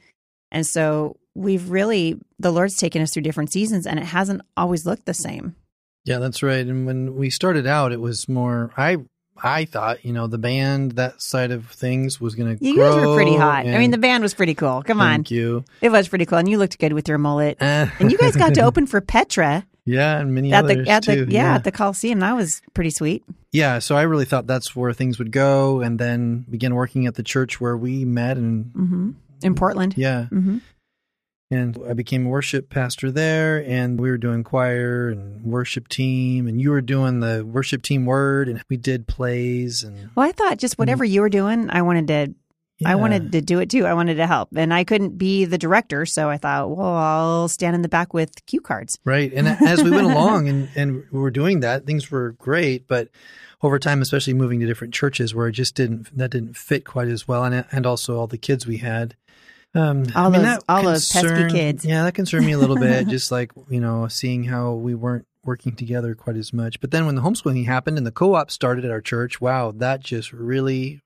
And 0.52 0.66
so 0.66 1.18
we've 1.36 1.70
really, 1.70 2.20
the 2.40 2.52
Lord's 2.52 2.78
taken 2.78 3.02
us 3.02 3.14
through 3.14 3.24
different 3.24 3.52
seasons 3.52 3.88
and 3.88 3.98
it 4.00 4.06
hasn't 4.06 4.42
always 4.58 4.86
looked 4.86 5.06
the 5.06 5.14
same. 5.14 5.56
yeah 6.04 6.18
that's 6.20 6.42
right 6.42 6.66
and 6.66 6.86
when 6.88 7.16
we 7.16 7.30
started 7.30 7.68
out 7.68 7.92
it 7.92 8.02
was 8.02 8.28
more 8.28 8.72
i 8.76 8.98
I 9.44 9.66
thought, 9.66 10.06
you 10.06 10.14
know, 10.14 10.28
the 10.28 10.38
band, 10.38 10.92
that 10.94 11.20
side 11.20 11.50
of 11.50 11.66
things 11.68 12.22
was 12.22 12.36
going 12.36 12.58
to 12.58 12.64
You 12.64 12.76
guys 12.78 12.96
were 12.96 13.16
pretty 13.16 13.36
hot. 13.36 13.66
I 13.66 13.80
mean, 13.80 13.90
the 13.90 13.98
band 13.98 14.22
was 14.22 14.36
pretty 14.36 14.54
cool. 14.54 14.84
Come 14.84 15.02
on. 15.02 15.10
Thank 15.16 15.32
you. 15.32 15.66
It 15.82 15.90
was 15.90 16.08
pretty 16.08 16.28
cool. 16.28 16.38
And 16.38 16.48
you 16.48 16.60
looked 16.60 16.78
good 16.78 16.94
with 16.94 17.08
your 17.08 17.18
mullet. 17.18 17.58
Eh. 17.60 17.90
And 18.00 18.12
you 18.12 18.20
guys 18.20 18.36
got 18.36 18.54
to 18.54 18.62
open 18.70 18.86
for 18.86 19.02
Petra 19.02 19.66
yeah, 19.86 20.20
and 20.20 20.34
many 20.34 20.54
at 20.54 20.64
others 20.66 20.86
the 20.86 20.92
at 20.92 21.04
too. 21.04 21.26
the 21.26 21.32
yeah, 21.34 21.56
at 21.56 21.64
the 21.64 21.72
Coliseum. 21.72 22.20
That 22.20 22.36
was 22.36 22.62
pretty 22.74 22.90
sweet. 22.92 23.24
yeah. 23.52 23.80
So 23.80 23.96
I 23.98 24.04
really 24.04 24.26
thought 24.26 24.48
that's 24.48 24.76
where 24.76 24.94
things 24.94 25.18
would 25.20 25.32
go, 25.32 25.82
and 25.82 26.00
then 26.00 26.46
began 26.50 26.76
working 26.76 27.08
at 27.08 27.16
the 27.16 27.24
church 27.24 27.60
where 27.62 27.76
we 27.78 28.06
met, 28.06 28.38
and 28.38 28.72
hmm 28.74 29.12
In 29.44 29.56
Portland. 29.56 29.96
yeah, 29.98 30.26
hmm 30.26 30.58
and 31.54 31.78
I 31.86 31.92
became 31.92 32.28
a 32.28 32.30
worship 32.30 32.70
pastor 32.70 33.12
there, 33.12 33.62
and 33.68 34.00
we 34.00 34.10
were 34.10 34.18
doing 34.18 34.42
choir 34.42 35.10
and 35.10 35.44
worship 35.44 35.90
team, 35.90 36.48
and 36.48 36.62
you 36.62 36.70
were 36.72 36.80
doing 36.80 37.20
the 37.20 37.46
worship 37.46 37.82
team 37.82 38.06
word, 38.06 38.48
and 38.48 38.64
we 38.70 38.78
did 38.78 39.06
plays, 39.06 39.84
and 39.84 40.12
Well, 40.16 40.26
I 40.28 40.32
thought 40.32 40.60
just 40.60 40.80
whatever 40.80 41.04
you 41.04 41.20
were 41.20 41.28
doing, 41.30 41.70
I 41.70 41.82
wanted 41.82 42.08
to 42.08 42.34
I 42.86 42.92
Mm-hmm. 42.94 43.02
wanted 43.02 43.32
to 43.34 43.42
do 43.42 43.60
it 43.60 43.70
too. 43.70 43.86
I 43.86 43.94
wanted 43.94 44.16
to 44.16 44.28
help. 44.28 44.50
And 44.56 44.74
I 44.74 44.84
couldn't 44.84 45.18
be 45.18 45.46
the 45.46 45.58
director, 45.58 46.06
so 46.06 46.30
I 46.30 46.38
thought, 46.38 46.70
well, 46.76 46.94
I'll 46.94 47.48
stand 47.48 47.76
in 47.76 47.82
the 47.82 47.90
back 47.90 48.14
with 48.14 48.46
cue 48.46 48.62
cards. 48.62 48.98
Right. 49.06 49.32
And 49.34 49.48
as 49.48 49.84
we 49.84 49.92
went 49.92 50.06
along 50.08 50.48
and, 50.50 50.70
and 50.76 51.04
we 51.12 51.20
were 51.20 51.32
doing 51.32 51.60
that, 51.62 51.86
things 51.86 52.10
were 52.12 52.32
great. 52.34 52.88
But 52.88 53.10
over 53.62 53.78
time, 53.80 54.02
especially 54.02 54.34
moving 54.34 54.60
to 54.62 54.66
different 54.66 54.94
churches 54.94 55.36
where 55.36 55.48
it 55.48 55.52
just 55.54 55.76
didn't, 55.76 56.16
that 56.18 56.32
didn't 56.32 56.56
fit 56.58 56.86
quite 56.86 57.08
as 57.08 57.28
well. 57.28 57.44
And, 57.44 57.66
and 57.72 57.86
also 57.86 58.18
all 58.18 58.28
the 58.28 58.38
kids 58.38 58.66
we 58.66 58.78
had. 58.78 59.16
Um, 59.74 60.06
All 60.16 60.28
I 60.28 60.30
mean, 60.30 60.42
those- 60.42 60.60
all 60.68 60.84
those 60.84 61.10
pesky 61.12 61.48
kids. 61.50 61.86
Yeah, 61.86 62.04
that 62.04 62.14
concerned 62.14 62.46
me 62.46 62.52
a 62.52 62.58
little 62.58 62.78
bit, 62.78 63.08
just 63.10 63.32
like, 63.32 63.52
you 63.70 63.80
know, 63.80 64.08
seeing 64.10 64.44
how 64.44 64.74
we 64.74 64.96
weren't 64.96 65.26
working 65.46 65.76
together 65.76 66.14
quite 66.14 66.36
as 66.36 66.52
much. 66.52 66.80
But 66.82 66.92
then 66.92 67.06
when 67.06 67.16
the 67.16 67.22
homeschooling 67.22 67.66
happened 67.66 67.98
and 67.98 68.06
the 68.06 68.12
co 68.12 68.34
op 68.36 68.52
started 68.52 68.84
at 68.86 68.92
our 68.92 69.00
church, 69.02 69.40
wow, 69.40 69.72
that 69.78 70.02
just 70.02 70.34
really, 70.34 71.00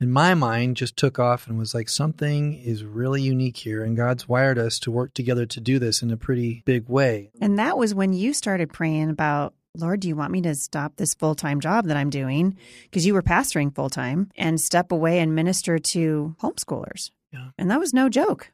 in 0.00 0.12
my 0.12 0.34
mind, 0.34 0.76
just 0.76 0.96
took 0.96 1.18
off 1.18 1.48
and 1.48 1.58
was 1.58 1.74
like, 1.74 1.88
something 1.88 2.54
is 2.54 2.84
really 2.84 3.20
unique 3.20 3.56
here. 3.56 3.82
And 3.82 3.96
God's 3.96 4.28
wired 4.28 4.58
us 4.58 4.78
to 4.80 4.90
work 4.90 5.12
together 5.12 5.44
to 5.46 5.60
do 5.60 5.78
this 5.78 6.02
in 6.02 6.10
a 6.10 6.16
pretty 6.16 6.62
big 6.64 6.88
way. 6.88 7.30
And 7.40 7.58
that 7.58 7.76
was 7.76 7.94
when 7.94 8.12
you 8.12 8.32
started 8.32 8.72
praying 8.72 9.10
about, 9.10 9.54
Lord, 9.74 10.00
do 10.00 10.08
you 10.08 10.16
want 10.16 10.32
me 10.32 10.40
to 10.42 10.54
stop 10.54 10.96
this 10.96 11.14
full 11.14 11.34
time 11.34 11.60
job 11.60 11.86
that 11.86 11.96
I'm 11.96 12.10
doing? 12.10 12.56
Because 12.84 13.06
you 13.06 13.14
were 13.14 13.22
pastoring 13.22 13.74
full 13.74 13.90
time 13.90 14.30
and 14.36 14.60
step 14.60 14.92
away 14.92 15.18
and 15.18 15.34
minister 15.34 15.78
to 15.78 16.36
homeschoolers. 16.40 17.10
Yeah. 17.32 17.48
And 17.58 17.70
that 17.70 17.80
was 17.80 17.92
no 17.92 18.08
joke. 18.08 18.52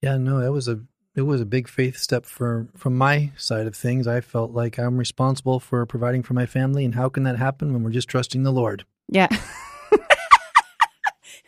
Yeah, 0.00 0.16
no, 0.16 0.40
that 0.40 0.52
was 0.52 0.68
a 0.68 0.80
it 1.14 1.22
was 1.22 1.40
a 1.40 1.46
big 1.46 1.68
faith 1.68 1.96
step 1.96 2.24
for 2.24 2.68
from 2.76 2.96
my 2.96 3.32
side 3.36 3.66
of 3.66 3.74
things. 3.74 4.06
I 4.06 4.20
felt 4.20 4.52
like 4.52 4.78
I'm 4.78 4.96
responsible 4.96 5.58
for 5.58 5.84
providing 5.84 6.22
for 6.22 6.34
my 6.34 6.46
family, 6.46 6.84
and 6.84 6.94
how 6.94 7.08
can 7.08 7.24
that 7.24 7.36
happen 7.36 7.72
when 7.72 7.82
we're 7.82 7.90
just 7.90 8.08
trusting 8.08 8.44
the 8.44 8.52
Lord? 8.52 8.84
Yeah. 9.08 9.28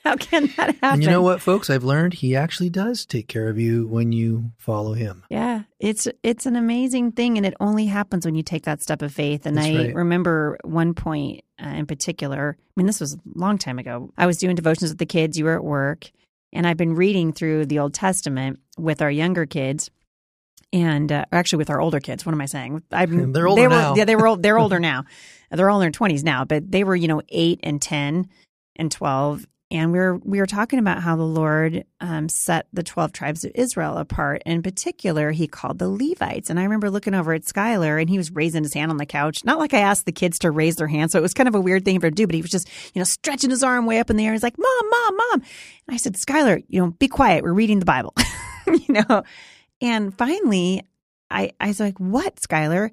How 0.04 0.16
can 0.16 0.46
that 0.56 0.76
happen? 0.76 0.78
And 0.82 1.02
you 1.02 1.10
know 1.10 1.22
what, 1.22 1.40
folks? 1.42 1.68
I've 1.68 1.84
learned 1.84 2.14
He 2.14 2.34
actually 2.34 2.70
does 2.70 3.04
take 3.04 3.28
care 3.28 3.48
of 3.48 3.58
you 3.58 3.86
when 3.86 4.12
you 4.12 4.52
follow 4.56 4.94
Him. 4.94 5.24
Yeah, 5.28 5.62
it's 5.78 6.08
it's 6.22 6.46
an 6.46 6.56
amazing 6.56 7.12
thing, 7.12 7.36
and 7.36 7.44
it 7.46 7.54
only 7.60 7.86
happens 7.86 8.24
when 8.24 8.34
you 8.34 8.42
take 8.42 8.64
that 8.64 8.82
step 8.82 9.02
of 9.02 9.12
faith. 9.12 9.44
And 9.46 9.56
That's 9.56 9.66
I 9.66 9.76
right. 9.76 9.94
remember 9.94 10.58
one 10.64 10.94
point 10.94 11.42
uh, 11.62 11.68
in 11.68 11.86
particular. 11.86 12.56
I 12.58 12.72
mean, 12.76 12.86
this 12.86 13.00
was 13.00 13.14
a 13.14 13.18
long 13.34 13.58
time 13.58 13.78
ago. 13.78 14.10
I 14.16 14.26
was 14.26 14.38
doing 14.38 14.56
devotions 14.56 14.90
with 14.90 14.98
the 14.98 15.06
kids. 15.06 15.38
You 15.38 15.44
were 15.44 15.56
at 15.56 15.64
work, 15.64 16.10
and 16.52 16.66
I've 16.66 16.78
been 16.78 16.94
reading 16.94 17.32
through 17.32 17.66
the 17.66 17.78
Old 17.80 17.92
Testament 17.92 18.58
with 18.78 19.02
our 19.02 19.10
younger 19.10 19.44
kids, 19.44 19.90
and 20.72 21.12
uh, 21.12 21.24
actually 21.32 21.58
with 21.58 21.70
our 21.70 21.80
older 21.80 22.00
kids. 22.00 22.24
What 22.24 22.32
am 22.32 22.40
I 22.40 22.46
saying? 22.46 22.82
I've 22.90 23.10
They're 23.32 23.46
older 23.48 23.60
they 23.62 23.68
were, 23.68 23.74
now. 23.74 23.94
Yeah, 23.96 24.04
they 24.06 24.16
were. 24.16 24.28
old- 24.28 24.42
They're 24.42 24.58
older 24.64 24.80
now. 24.80 25.04
They're 25.50 25.68
all 25.68 25.80
in 25.80 25.84
their 25.84 25.90
twenties 25.90 26.24
now, 26.24 26.44
but 26.44 26.70
they 26.70 26.84
were, 26.84 26.96
you 26.96 27.08
know, 27.08 27.20
eight 27.28 27.60
and 27.62 27.82
ten 27.82 28.28
and 28.76 28.90
twelve. 28.90 29.46
And 29.72 29.92
we 29.92 29.98
were 29.98 30.16
we 30.16 30.40
were 30.40 30.46
talking 30.46 30.80
about 30.80 31.00
how 31.00 31.14
the 31.14 31.22
Lord 31.22 31.84
um, 32.00 32.28
set 32.28 32.66
the 32.72 32.82
twelve 32.82 33.12
tribes 33.12 33.44
of 33.44 33.52
Israel 33.54 33.98
apart. 33.98 34.42
In 34.44 34.62
particular, 34.62 35.30
He 35.30 35.46
called 35.46 35.78
the 35.78 35.88
Levites. 35.88 36.50
And 36.50 36.58
I 36.58 36.64
remember 36.64 36.90
looking 36.90 37.14
over 37.14 37.32
at 37.32 37.42
Skylar, 37.42 38.00
and 38.00 38.10
he 38.10 38.18
was 38.18 38.32
raising 38.32 38.64
his 38.64 38.74
hand 38.74 38.90
on 38.90 38.96
the 38.96 39.06
couch. 39.06 39.44
Not 39.44 39.60
like 39.60 39.72
I 39.72 39.78
asked 39.78 40.06
the 40.06 40.12
kids 40.12 40.40
to 40.40 40.50
raise 40.50 40.76
their 40.76 40.88
hand, 40.88 41.12
so 41.12 41.18
it 41.18 41.22
was 41.22 41.34
kind 41.34 41.48
of 41.48 41.54
a 41.54 41.60
weird 41.60 41.84
thing 41.84 42.00
for 42.00 42.08
him 42.08 42.14
to 42.14 42.16
do. 42.16 42.26
But 42.26 42.34
he 42.34 42.42
was 42.42 42.50
just, 42.50 42.68
you 42.94 43.00
know, 43.00 43.04
stretching 43.04 43.50
his 43.50 43.62
arm 43.62 43.86
way 43.86 44.00
up 44.00 44.10
in 44.10 44.16
the 44.16 44.26
air. 44.26 44.32
He's 44.32 44.42
like, 44.42 44.58
"Mom, 44.58 44.90
mom, 44.90 45.16
mom!" 45.16 45.42
And 45.86 45.94
I 45.94 45.96
said, 45.98 46.14
"Skylar, 46.14 46.64
you 46.68 46.80
know, 46.80 46.90
be 46.90 47.06
quiet. 47.06 47.44
We're 47.44 47.52
reading 47.52 47.78
the 47.78 47.84
Bible." 47.84 48.14
you 48.66 48.94
know. 48.94 49.22
And 49.80 50.16
finally, 50.16 50.82
I 51.30 51.52
I 51.60 51.68
was 51.68 51.78
like, 51.78 51.98
"What, 51.98 52.36
Skylar?" 52.36 52.90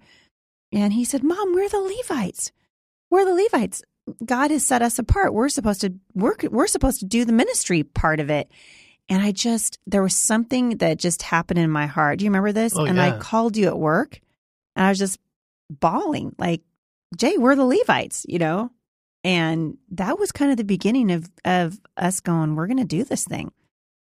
And 0.72 0.94
he 0.94 1.06
said, 1.06 1.24
"Mom, 1.24 1.56
we're 1.56 1.70
the 1.70 1.80
Levites. 1.80 2.52
We're 3.10 3.26
the 3.26 3.34
Levites. 3.34 3.82
God 4.26 4.52
has 4.52 4.66
set 4.66 4.82
us 4.82 5.00
apart. 5.00 5.34
We're 5.34 5.50
supposed 5.50 5.82
to 5.82 5.94
work. 6.14 6.44
We're 6.50 6.68
supposed 6.68 7.00
to 7.00 7.06
do 7.06 7.26
the 7.26 7.34
ministry 7.34 7.84
part 7.84 8.20
of 8.20 8.30
it." 8.30 8.50
And 9.10 9.22
I 9.22 9.32
just 9.32 9.80
there 9.88 10.04
was 10.04 10.18
something 10.18 10.78
that 10.78 10.98
just 10.98 11.22
happened 11.22 11.60
in 11.60 11.70
my 11.70 11.86
heart. 11.88 12.20
Do 12.20 12.26
you 12.26 12.32
remember 12.32 12.52
this? 12.52 12.74
Oh, 12.76 12.86
and 12.86 13.00
I 13.00 13.18
called 13.18 13.56
you 13.58 13.68
at 13.68 13.80
work, 13.80 14.20
and 14.76 14.86
I 14.86 14.90
was 14.90 15.00
just 15.00 15.20
bawling 15.70 16.36
like, 16.38 16.62
"Jay, 17.16 17.38
we're 17.38 17.56
the 17.56 17.66
Levites," 17.66 18.26
you 18.28 18.40
know. 18.40 18.72
And 19.24 19.78
that 19.92 20.20
was 20.20 20.32
kind 20.32 20.52
of 20.52 20.58
the 20.58 20.64
beginning 20.64 21.12
of 21.12 21.30
of 21.44 21.80
us 21.96 22.20
going, 22.20 22.56
"We're 22.56 22.68
going 22.68 22.78
to 22.78 22.86
do 22.86 23.04
this 23.04 23.26
thing." 23.26 23.52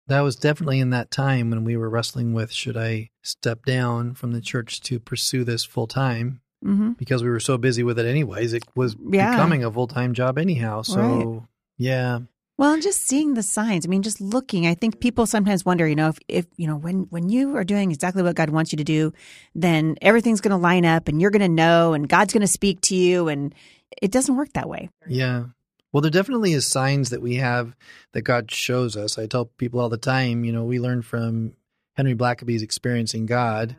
That 0.07 0.21
was 0.21 0.35
definitely 0.35 0.79
in 0.79 0.91
that 0.91 1.11
time 1.11 1.49
when 1.49 1.63
we 1.63 1.75
were 1.75 1.89
wrestling 1.89 2.33
with 2.33 2.51
should 2.51 2.77
I 2.77 3.09
step 3.23 3.65
down 3.65 4.13
from 4.13 4.31
the 4.31 4.41
church 4.41 4.79
to 4.81 4.99
pursue 4.99 5.43
this 5.43 5.65
full 5.65 5.87
time 5.87 6.41
hmm 6.63 6.91
because 6.97 7.21
we 7.23 7.29
were 7.29 7.39
so 7.39 7.57
busy 7.57 7.83
with 7.83 7.99
it 7.99 8.05
anyways. 8.05 8.53
It 8.53 8.63
was 8.75 8.95
Yeah. 9.11 9.29
becoming 9.31 9.63
a 9.63 9.71
full 9.71 9.87
time 9.87 10.13
job 10.13 10.37
anyhow. 10.37 10.81
So 10.81 11.47
yeah, 11.77 12.19
Well, 12.57 12.73
and 12.73 12.81
just 12.81 13.07
seeing 13.07 13.35
the 13.35 13.43
signs. 13.43 13.85
I 13.85 13.89
mean, 13.89 14.01
just 14.01 14.19
looking. 14.19 14.65
I 14.65 14.73
think 14.73 14.99
people 14.99 15.27
sometimes 15.27 15.63
wonder, 15.63 15.87
you 15.87 15.95
know, 15.95 16.07
if, 16.09 16.17
if 16.27 16.45
you 16.57 16.65
know, 16.65 16.75
when 16.75 17.01
when 17.11 17.29
you 17.29 17.55
are 17.55 17.63
doing 17.63 17.91
exactly 17.91 18.23
what 18.23 18.35
God 18.35 18.49
wants 18.49 18.71
you 18.73 18.77
to 18.77 18.83
do, 18.83 19.13
then 19.53 19.95
everything's 20.01 20.41
going 20.41 20.51
to 20.51 20.57
line 20.57 20.83
up, 20.85 21.07
and 21.07 21.21
you're 21.21 21.29
going 21.29 21.41
to 21.43 21.49
know, 21.49 21.93
and 21.93 22.09
God's 22.09 22.33
going 22.33 22.41
to 22.41 22.47
speak 22.47 22.81
to 22.81 22.95
you, 22.95 23.27
and 23.27 23.53
it 24.01 24.11
doesn't 24.11 24.35
work 24.35 24.53
that 24.53 24.67
way. 24.67 24.89
Yeah. 25.07 25.45
Well, 25.93 26.01
there 26.01 26.11
definitely 26.11 26.53
is 26.53 26.65
signs 26.67 27.11
that 27.11 27.21
we 27.21 27.35
have 27.35 27.75
that 28.13 28.23
God 28.23 28.51
shows 28.51 28.97
us. 28.97 29.17
I 29.17 29.27
tell 29.27 29.45
people 29.45 29.79
all 29.79 29.89
the 29.89 29.97
time, 29.97 30.43
you 30.43 30.51
know, 30.51 30.63
we 30.65 30.79
learn 30.79 31.01
from 31.03 31.53
Henry 31.95 32.15
Blackaby's 32.15 32.61
experiencing 32.63 33.25
God. 33.27 33.75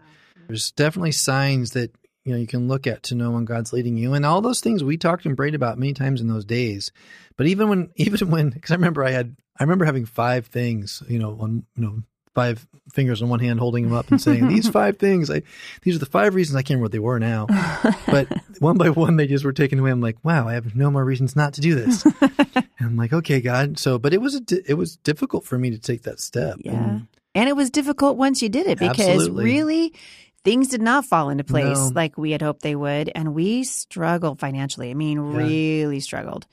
There's 0.46 0.70
definitely 0.70 1.12
signs 1.12 1.72
that 1.72 1.90
you 2.28 2.34
know 2.34 2.40
you 2.40 2.46
can 2.46 2.68
look 2.68 2.86
at 2.86 3.02
to 3.04 3.14
know 3.14 3.30
when 3.32 3.44
God's 3.46 3.72
leading 3.72 3.96
you, 3.96 4.12
and 4.12 4.24
all 4.26 4.40
those 4.40 4.60
things 4.60 4.84
we 4.84 4.96
talked 4.96 5.24
and 5.26 5.36
prayed 5.36 5.54
about 5.54 5.78
many 5.78 5.94
times 5.94 6.20
in 6.20 6.28
those 6.28 6.44
days. 6.44 6.92
But 7.36 7.46
even 7.46 7.68
when, 7.68 7.90
even 7.96 8.30
when, 8.30 8.50
because 8.50 8.70
I 8.70 8.74
remember 8.74 9.02
I 9.02 9.10
had, 9.10 9.36
I 9.58 9.64
remember 9.64 9.84
having 9.86 10.04
five 10.06 10.46
things, 10.46 11.02
you 11.08 11.18
know, 11.18 11.38
on, 11.40 11.64
you 11.76 11.82
know, 11.82 12.02
five 12.34 12.68
fingers 12.92 13.22
on 13.22 13.28
one 13.28 13.40
hand, 13.40 13.58
holding 13.58 13.84
them 13.84 13.94
up 13.94 14.10
and 14.10 14.20
saying, 14.20 14.46
"These 14.48 14.68
five 14.68 14.98
things, 14.98 15.30
I, 15.30 15.42
these 15.82 15.96
are 15.96 16.00
the 16.00 16.06
five 16.06 16.34
reasons." 16.34 16.56
I 16.56 16.62
can't 16.62 16.76
remember 16.78 16.84
what 16.84 16.92
they 16.92 16.98
were 16.98 17.18
now, 17.18 17.46
but 18.06 18.28
one 18.60 18.76
by 18.76 18.90
one 18.90 19.16
they 19.16 19.26
just 19.26 19.44
were 19.44 19.52
taken 19.52 19.78
away. 19.78 19.90
I'm 19.90 20.00
like, 20.00 20.22
wow, 20.22 20.46
I 20.46 20.54
have 20.54 20.76
no 20.76 20.90
more 20.90 21.04
reasons 21.04 21.34
not 21.34 21.54
to 21.54 21.60
do 21.60 21.74
this. 21.74 22.04
and 22.04 22.66
I'm 22.80 22.96
like, 22.96 23.12
okay, 23.12 23.40
God. 23.40 23.78
So, 23.78 23.98
but 23.98 24.12
it 24.12 24.20
was 24.20 24.34
a 24.34 24.40
di- 24.40 24.62
it 24.66 24.74
was 24.74 24.96
difficult 24.98 25.44
for 25.44 25.58
me 25.58 25.70
to 25.70 25.78
take 25.78 26.02
that 26.02 26.20
step. 26.20 26.58
Yeah. 26.60 26.72
And 26.72 27.08
And 27.34 27.48
it 27.48 27.56
was 27.56 27.70
difficult 27.70 28.16
once 28.16 28.42
you 28.42 28.48
did 28.48 28.66
it 28.66 28.78
because 28.78 29.00
Absolutely. 29.00 29.44
really 29.44 29.94
things 30.44 30.68
did 30.68 30.80
not 30.82 31.04
fall 31.04 31.30
into 31.30 31.44
place 31.44 31.76
No. 31.78 31.90
like 31.94 32.16
we 32.16 32.30
had 32.30 32.42
hoped 32.42 32.62
they 32.62 32.76
would. 32.76 33.10
And 33.14 33.34
we 33.34 33.64
struggled 33.64 34.40
financially. 34.40 34.90
I 34.90 34.94
mean, 34.94 35.18
Yeah. 35.18 35.38
really 35.38 36.00
struggled. 36.00 36.46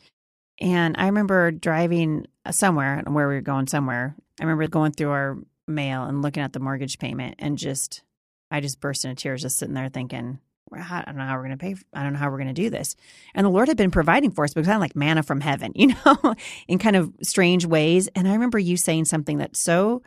And 0.60 0.96
I 0.98 1.06
remember 1.08 1.52
driving 1.52 2.26
somewhere, 2.50 3.04
where 3.08 3.28
we 3.28 3.36
were 3.36 3.42
going 3.42 3.68
somewhere. 3.68 4.16
I 4.40 4.44
remember 4.44 4.68
going 4.68 4.92
through 4.94 5.12
our 5.12 5.38
mail 5.68 6.04
and 6.04 6.22
looking 6.22 6.44
at 6.44 6.54
the 6.54 6.60
mortgage 6.60 6.98
payment 7.00 7.36
and 7.40 7.58
just, 7.58 8.04
I 8.52 8.60
just 8.62 8.80
burst 8.80 9.04
into 9.06 9.16
tears 9.22 9.42
just 9.42 9.58
sitting 9.58 9.74
there 9.74 9.90
thinking, 9.90 10.40
I 10.74 11.04
don't 11.06 11.16
know 11.18 11.26
how 11.26 11.36
we're 11.36 11.46
going 11.46 11.52
to 11.52 11.58
pay. 11.58 11.76
I 11.94 12.04
don't 12.04 12.14
know 12.14 12.20
how 12.20 12.30
we're 12.30 12.38
going 12.40 12.48
to 12.48 12.54
do 12.54 12.70
this. 12.70 12.96
And 13.34 13.46
the 13.46 13.50
Lord 13.52 13.68
had 13.68 13.78
been 13.78 13.92
providing 13.92 14.32
for 14.32 14.44
us, 14.44 14.54
but 14.54 14.66
kind 14.66 14.76
of 14.76 14.82
like 14.82 14.96
manna 14.96 15.24
from 15.24 15.40
heaven, 15.42 15.72
you 15.76 15.94
know, 16.06 16.36
in 16.68 16.80
kind 16.80 16.96
of 16.96 17.14
strange 17.22 17.66
ways. 17.66 18.08
And 18.16 18.28
I 18.28 18.34
remember 18.34 18.60
you 18.60 18.76
saying 18.78 19.06
something 19.06 19.38
that 19.38 19.56
so 19.56 20.02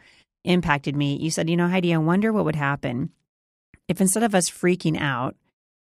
impacted 0.45 0.97
me. 0.97 1.17
You 1.17 1.31
said, 1.31 1.49
you 1.49 1.57
know, 1.57 1.69
Heidi, 1.69 1.95
I 1.95 1.99
wonder 1.99 2.33
what 2.33 2.45
would 2.45 2.57
happen 2.57 3.11
if 3.89 4.01
instead 4.01 4.23
of 4.23 4.35
us 4.35 4.51
freaking 4.51 4.99
out, 5.01 5.35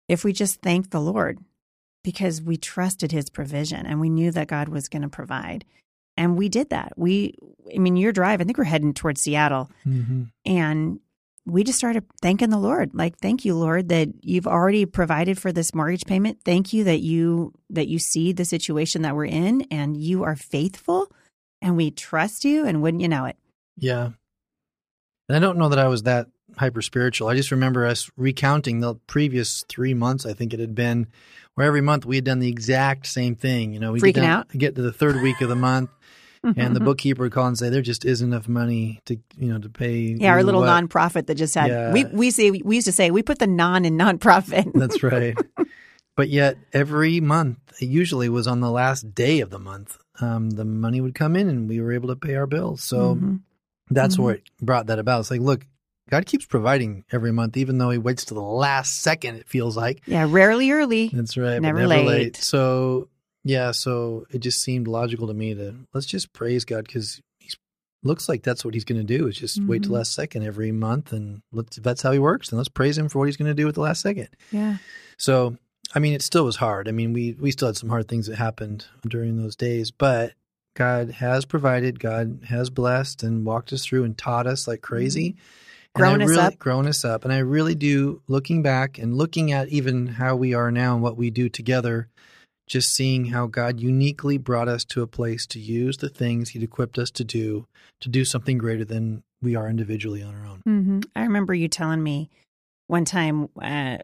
if 0.09 0.25
we 0.25 0.33
just 0.33 0.61
thanked 0.61 0.91
the 0.91 1.01
Lord 1.01 1.39
because 2.03 2.43
we 2.43 2.57
trusted 2.59 3.13
his 3.13 3.31
provision 3.31 3.87
and 3.87 4.01
we 4.01 4.11
knew 4.11 4.31
that 4.31 4.49
God 4.49 4.69
was 4.69 4.89
going 4.89 5.03
to 5.03 5.09
provide. 5.09 5.65
And 6.17 6.37
we 6.37 6.49
did 6.51 6.69
that. 6.71 6.93
We, 6.97 7.35
I 7.75 7.79
mean, 7.79 7.97
your 7.97 8.13
drive, 8.13 8.41
I 8.41 8.45
think 8.45 8.59
we're 8.59 8.65
heading 8.65 8.93
towards 8.95 9.23
Seattle 9.23 9.71
Mhm. 9.87 10.31
and 10.45 11.01
we 11.47 11.63
just 11.65 11.79
started 11.79 12.05
thanking 12.23 12.51
the 12.51 12.59
Lord. 12.59 12.91
Like, 12.95 13.19
thank 13.19 13.45
you, 13.45 13.55
Lord, 13.55 13.89
that 13.91 14.09
you've 14.23 14.47
already 14.47 14.87
provided 14.87 15.39
for 15.39 15.53
this 15.53 15.75
mortgage 15.75 16.05
payment. 16.07 16.39
Thank 16.45 16.73
you 16.73 16.85
that 16.85 17.01
you 17.01 17.53
that 17.71 17.89
you 17.89 17.99
see 17.99 18.33
the 18.33 18.45
situation 18.47 19.03
that 19.03 19.15
we're 19.17 19.27
in 19.27 19.63
and 19.71 19.97
you 19.97 20.23
are 20.25 20.37
faithful 20.37 21.11
and 21.61 21.77
we 21.77 21.91
trust 21.91 22.45
you 22.45 22.65
and 22.67 22.81
wouldn't 22.83 23.03
you 23.03 23.09
know 23.09 23.25
it. 23.27 23.37
yeah. 23.77 24.11
And 25.29 25.37
I 25.37 25.39
don't 25.39 25.57
know 25.59 25.71
that 25.71 25.79
I 25.79 25.89
was 25.89 26.03
that 26.05 26.29
hyper 26.57 26.83
spiritual. 26.83 27.29
I 27.29 27.35
just 27.37 27.51
remember 27.51 27.87
us 27.87 28.11
recounting 28.17 28.81
the 28.81 28.95
previous 29.07 29.65
three 29.69 29.95
months. 29.95 30.25
I 30.27 30.33
think 30.35 30.53
it 30.55 30.61
had 30.61 30.75
been 30.75 31.07
where 31.55 31.67
every 31.67 31.81
month 31.81 32.05
we 32.05 32.17
had 32.17 32.25
done 32.25 32.41
the 32.41 32.49
exact 32.49 33.07
same 33.07 33.35
thing. 33.35 33.73
You 33.73 33.81
know, 33.81 33.93
we 33.93 34.01
Freaking 34.01 34.15
get, 34.15 34.21
down, 34.23 34.39
out? 34.41 34.49
get 34.51 34.75
to 34.77 34.83
the 34.83 34.93
third 34.93 35.23
week 35.23 35.41
of 35.41 35.49
the 35.49 35.57
month, 35.57 35.91
and 36.57 36.75
the 36.77 36.81
bookkeeper 36.81 37.23
would 37.23 37.33
call 37.33 37.47
and 37.47 37.57
say 37.59 37.71
there 37.71 37.81
just 37.83 38.05
isn't 38.05 38.27
enough 38.33 38.49
money 38.49 39.01
to 39.07 39.17
you 39.39 39.49
know 39.53 39.59
to 39.59 39.69
pay. 39.69 39.99
Yeah, 40.19 40.31
our 40.33 40.43
little 40.43 40.61
what." 40.61 40.69
nonprofit 40.89 41.27
that 41.27 41.37
just 41.37 41.55
had 41.55 41.71
Yeah. 41.71 41.93
we 41.93 42.05
we 42.07 42.31
say 42.31 42.51
we 42.51 42.77
used 42.77 42.87
to 42.87 42.93
say 42.93 43.11
we 43.11 43.23
put 43.23 43.39
the 43.39 43.47
non 43.47 43.85
in 43.85 43.97
nonprofit. 43.97 44.73
That's 44.75 45.03
right. 45.03 45.37
but 46.17 46.29
yet 46.29 46.57
every 46.73 47.21
month, 47.21 47.59
it 47.81 47.87
usually 47.87 48.29
was 48.29 48.47
on 48.47 48.61
the 48.61 48.71
last 48.71 49.15
day 49.15 49.41
of 49.41 49.51
the 49.51 49.59
month, 49.59 49.97
um, 50.21 50.51
the 50.51 50.65
money 50.65 51.01
would 51.01 51.15
come 51.15 51.35
in 51.35 51.49
and 51.49 51.69
we 51.69 51.81
were 51.81 51.93
able 51.93 52.09
to 52.09 52.17
pay 52.17 52.35
our 52.37 52.47
bills. 52.47 52.83
So 52.85 53.17
Mhm. 53.17 53.41
that's 53.91 54.17
Mhm. 54.17 54.23
what 54.23 54.41
brought 54.61 54.87
that 54.89 54.99
about. 54.99 55.21
It's 55.21 55.31
like, 55.31 55.41
look, 55.41 55.67
God 56.11 56.27
keeps 56.27 56.45
providing 56.45 57.05
every 57.11 57.33
month, 57.33 57.57
even 57.57 57.79
though 57.79 57.91
He 57.91 57.99
waits 57.99 58.25
to 58.27 58.35
the 58.35 58.43
last 58.43 59.01
second. 59.03 59.37
It 59.37 59.49
feels 59.49 59.77
like 59.77 60.03
Yeah, 60.07 60.27
rarely 60.29 60.71
early. 60.71 61.09
that's 61.13 61.37
right, 61.37 61.61
Never 61.61 61.79
never, 61.81 61.89
late. 61.89 62.07
late. 62.07 62.37
So 62.37 63.09
yeah, 63.43 63.73
so 63.73 64.27
it 64.31 64.39
just 64.39 64.63
seemed 64.63 64.89
logical 64.89 65.27
to 65.29 65.35
me 65.35 65.55
to 65.55 65.75
let's 65.93 66.07
just 66.07 66.33
praise 66.33 66.65
God 66.65 66.87
because 66.87 67.21
He 67.39 67.51
looks 68.03 68.29
like 68.29 68.43
that's 68.43 68.65
what 68.65 68.75
He's 68.75 68.85
going 68.85 69.05
to 69.05 69.19
do. 69.19 69.27
Is 69.29 69.37
just 69.39 69.63
wait 69.65 69.83
till 69.83 69.89
Mhm. 69.89 69.93
the 69.93 69.99
last 69.99 70.13
second 70.15 70.43
every 70.45 70.73
month, 70.73 71.13
and 71.13 71.41
let's 71.53 71.79
if 71.79 71.85
that's 71.85 72.03
how 72.03 72.13
He 72.13 72.19
works, 72.19 72.51
then 72.51 72.59
let's 72.59 72.69
praise 72.69 72.99
Him 72.99 73.09
for 73.09 73.19
what 73.19 73.27
He's 73.29 73.37
going 73.37 73.51
to 73.51 73.55
do 73.55 73.69
at 73.69 73.75
the 73.75 73.81
last 73.81 74.01
second. 74.03 74.29
Yeah. 74.51 74.77
So, 75.17 75.57
I 75.95 76.01
mean, 76.01 76.13
it 76.13 76.23
still 76.23 76.45
was 76.45 76.57
hard. 76.57 76.87
I 76.89 76.93
mean, 76.93 77.13
we 77.13 77.33
we 77.41 77.51
still 77.51 77.69
had 77.69 77.77
some 77.77 77.89
hard 77.89 78.09
things 78.09 78.27
that 78.27 78.37
happened 78.37 78.87
during 79.09 79.37
those 79.37 79.57
days, 79.57 79.91
but 79.91 80.33
God 80.77 81.11
has 81.13 81.45
provided. 81.45 81.99
God 82.01 82.41
has 82.49 82.69
blessed 82.69 83.23
and 83.23 83.45
walked 83.47 83.73
us 83.73 83.85
through 83.87 84.05
and 84.05 84.19
taught 84.19 84.47
us 84.47 84.67
like 84.69 84.81
crazy. 84.83 85.29
And 85.29 85.37
I 85.37 85.39
Grown 85.95 86.23
us 86.23 86.31
really, 86.31 86.43
up. 86.43 86.59
Grown 86.59 86.87
us 86.87 87.05
up. 87.05 87.25
And 87.25 87.33
I 87.33 87.39
really 87.39 87.75
do, 87.75 88.21
looking 88.27 88.63
back 88.63 88.99
and 88.99 89.17
looking 89.17 89.53
at 89.53 89.69
even 89.69 90.07
how 90.07 90.35
we 90.35 90.53
are 90.55 90.71
now 90.71 90.95
and 90.95 91.03
what 91.03 91.17
we 91.17 91.31
do 91.31 91.49
together, 91.49 92.09
just 92.67 92.93
seeing 92.93 93.27
how 93.27 93.47
God 93.47 93.79
uniquely 93.79 94.39
brought 94.39 94.69
us 94.69 94.85
to 94.87 95.03
a 95.03 95.07
place 95.07 95.47
to 95.49 95.61
use 95.61 95.99
the 95.99 96.09
things 96.09 96.51
He'd 96.51 96.63
equipped 96.63 96.99
us 96.99 97.11
to 97.13 97.25
do, 97.25 97.67
to 98.01 98.09
do 98.09 98.25
something 98.25 98.59
greater 98.59 98.85
than 98.85 99.23
we 99.41 99.55
are 99.55 99.69
individually 99.69 100.23
on 100.23 100.35
our 100.35 100.47
own. 100.47 100.63
mm-hmm. 100.67 101.01
I 101.15 101.23
remember 101.23 101.55
you 101.55 101.69
telling 101.69 102.03
me 102.03 102.31
one 102.87 103.05
time 103.05 103.49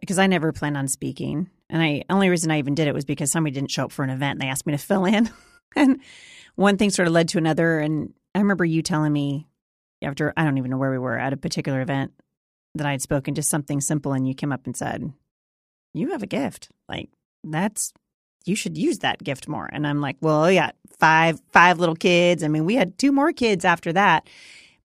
because 0.00 0.18
I 0.18 0.26
never 0.26 0.52
planned 0.52 0.76
on 0.76 0.86
speaking, 0.86 1.50
and 1.68 1.82
I 1.82 2.04
only 2.10 2.28
reason 2.28 2.50
I 2.50 2.58
even 2.58 2.74
did 2.74 2.88
it 2.88 2.94
was 2.94 3.04
because 3.04 3.32
somebody 3.32 3.54
didn't 3.54 3.70
show 3.70 3.86
up 3.86 3.92
for 3.92 4.04
an 4.04 4.10
event 4.10 4.32
and 4.32 4.42
they 4.42 4.50
asked 4.50 4.66
me 4.66 4.72
to 4.72 4.78
fill 4.78 5.06
in, 5.06 5.30
and 5.76 6.00
one 6.54 6.76
thing 6.76 6.90
sort 6.90 7.08
of 7.08 7.14
led 7.14 7.28
to 7.30 7.38
another. 7.38 7.80
And 7.80 8.12
I 8.34 8.38
remember 8.38 8.64
you 8.64 8.82
telling 8.82 9.12
me 9.12 9.46
after 10.02 10.32
I 10.36 10.44
don't 10.44 10.58
even 10.58 10.70
know 10.70 10.78
where 10.78 10.90
we 10.90 10.98
were 10.98 11.18
at 11.18 11.32
a 11.32 11.36
particular 11.38 11.80
event 11.80 12.12
that 12.74 12.86
I 12.86 12.92
had 12.92 13.02
spoken 13.02 13.34
just 13.34 13.50
something 13.50 13.80
simple, 13.80 14.12
and 14.12 14.26
you 14.26 14.34
came 14.34 14.52
up 14.52 14.66
and 14.66 14.76
said, 14.76 15.12
"You 15.94 16.10
have 16.10 16.22
a 16.22 16.28
gift, 16.28 16.68
like 16.88 17.10
that's." 17.44 17.92
You 18.46 18.56
should 18.56 18.78
use 18.78 19.00
that 19.00 19.22
gift 19.22 19.48
more. 19.48 19.68
And 19.70 19.86
I'm 19.86 20.00
like, 20.00 20.16
well, 20.22 20.50
yeah, 20.50 20.70
five 20.98 21.42
five 21.52 21.78
little 21.78 21.94
kids. 21.94 22.42
I 22.42 22.48
mean, 22.48 22.64
we 22.64 22.74
had 22.74 22.96
two 22.96 23.12
more 23.12 23.32
kids 23.32 23.66
after 23.66 23.92
that. 23.92 24.26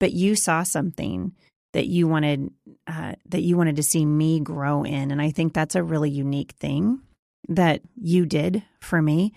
But 0.01 0.13
you 0.13 0.35
saw 0.35 0.65
something 0.65 1.33
that 1.75 1.87
you 1.87 2.09
wanted 2.09 2.51
uh, 2.87 3.13
that 3.29 3.43
you 3.43 3.57
wanted 3.57 3.77
to 3.77 3.83
see 3.83 4.07
me 4.07 4.41
grow 4.41 4.85
in 4.85 5.11
and 5.11 5.21
i 5.21 5.31
think 5.31 5.53
that's 5.53 5.75
a 5.75 5.83
really 5.83 6.09
unique 6.09 6.53
thing 6.53 7.01
that 7.49 7.83
you 8.01 8.25
did 8.25 8.63
for 8.81 9.03
me 9.03 9.35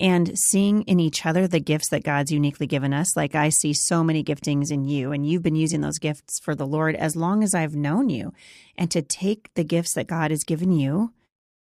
and 0.00 0.36
seeing 0.36 0.82
in 0.82 0.98
each 0.98 1.24
other 1.24 1.46
the 1.46 1.60
gifts 1.60 1.90
that 1.90 2.02
god's 2.02 2.32
uniquely 2.32 2.66
given 2.66 2.92
us 2.92 3.16
like 3.16 3.34
i 3.34 3.48
see 3.48 3.72
so 3.72 4.02
many 4.02 4.24
giftings 4.24 4.72
in 4.72 4.84
you 4.84 5.12
and 5.12 5.26
you've 5.26 5.42
been 5.42 5.54
using 5.54 5.80
those 5.80 5.98
gifts 5.98 6.40
for 6.40 6.54
the 6.54 6.66
lord 6.66 6.96
as 6.96 7.14
long 7.14 7.44
as 7.44 7.54
i've 7.54 7.74
known 7.74 8.08
you 8.08 8.32
and 8.76 8.90
to 8.90 9.02
take 9.02 9.52
the 9.54 9.64
gifts 9.64 9.94
that 9.94 10.06
god 10.06 10.30
has 10.30 10.42
given 10.44 10.72
you 10.72 11.12